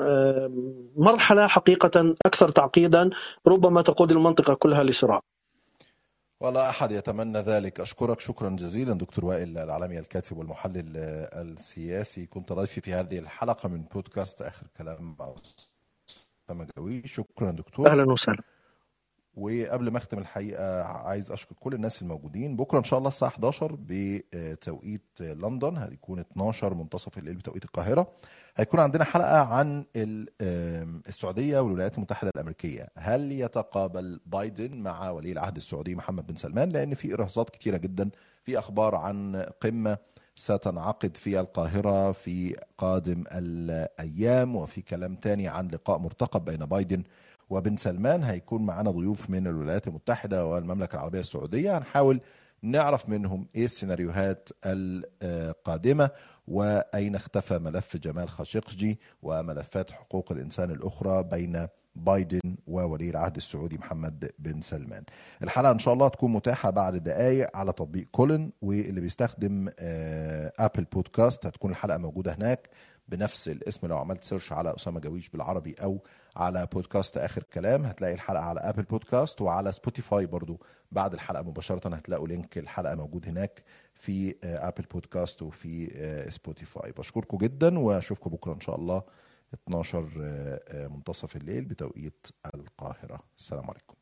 [0.00, 0.50] آه،
[0.96, 3.10] مرحلة حقيقة أكثر تعقيدا
[3.46, 5.20] ربما تقود المنطقة كلها لصراع.
[6.40, 7.80] ولا أحد يتمنى ذلك.
[7.80, 8.20] أشكرك.
[8.20, 10.96] شكرا جزيلا دكتور وائل العالمي الكاتب والمحلل
[11.32, 12.26] السياسي.
[12.26, 15.34] كنت ضيفي في هذه الحلقة من بودكاست آخر كلام مع
[16.44, 17.02] أسامة جوي.
[17.06, 17.86] شكرا دكتور.
[17.86, 18.42] أهلا وسهلا.
[19.34, 22.56] وقبل ما أختم الحقيقة عايز أشكر كل الناس الموجودين.
[22.56, 25.76] بكرة إن شاء الله الساعة 11 بتوقيت لندن.
[25.76, 28.12] هيكون 12 منتصف الليل بتوقيت القاهرة.
[28.58, 29.84] هيكون عندنا حلقة عن
[31.08, 32.88] السعودية والولايات المتحدة الأمريكية.
[32.96, 38.10] هل يتقابل بايدن مع ولي العهد السعودي محمد بن سلمان؟ لأن في إرهاصات كتيرة جدا
[38.44, 39.98] في أخبار عن قمة
[40.34, 47.02] ستنعقد في القاهرة في قادم الأيام وفي كلام تاني عن لقاء مرتقب بين بايدن
[47.50, 48.22] وبن سلمان.
[48.24, 51.78] هيكون معنا ضيوف من الولايات المتحدة والمملكة العربية السعودية.
[51.78, 52.20] هنحاول
[52.62, 56.10] نعرف منهم إيه السيناريوهات القادمة.
[56.48, 64.30] وأين اختفى ملف جمال خاشقجي وملفات حقوق الإنسان الأخرى بين بايدن وولي العهد السعودي محمد
[64.38, 65.04] بن سلمان.
[65.42, 70.84] الحلقة إن شاء الله تكون متاحة بعد دقائق على تطبيق Callin واللي بيستخدم آه، Apple
[70.84, 72.68] Podcasts هتكون الحلقة موجودة هناك
[73.08, 76.02] بنفس الاسم لو عملت search على أسامة جويش بالعربي أو
[76.38, 77.84] على بودكاست آخر كلام.
[77.84, 80.60] هتلاقي الحلقة على Apple Podcasts وعلى Spotify برضو.
[80.92, 83.62] بعد الحلقة مباشرة هتلاقوا link الحلقة موجود هناك
[83.94, 89.02] في آه، Apple Podcasts وفي آه، Spotify بشكركم جدا وأشوفكم بكرة إن شاء الله
[89.54, 93.20] 12 آه، آه، منتصف الليل بتوقيت القاهرة.
[93.38, 93.97] السلام عليكم.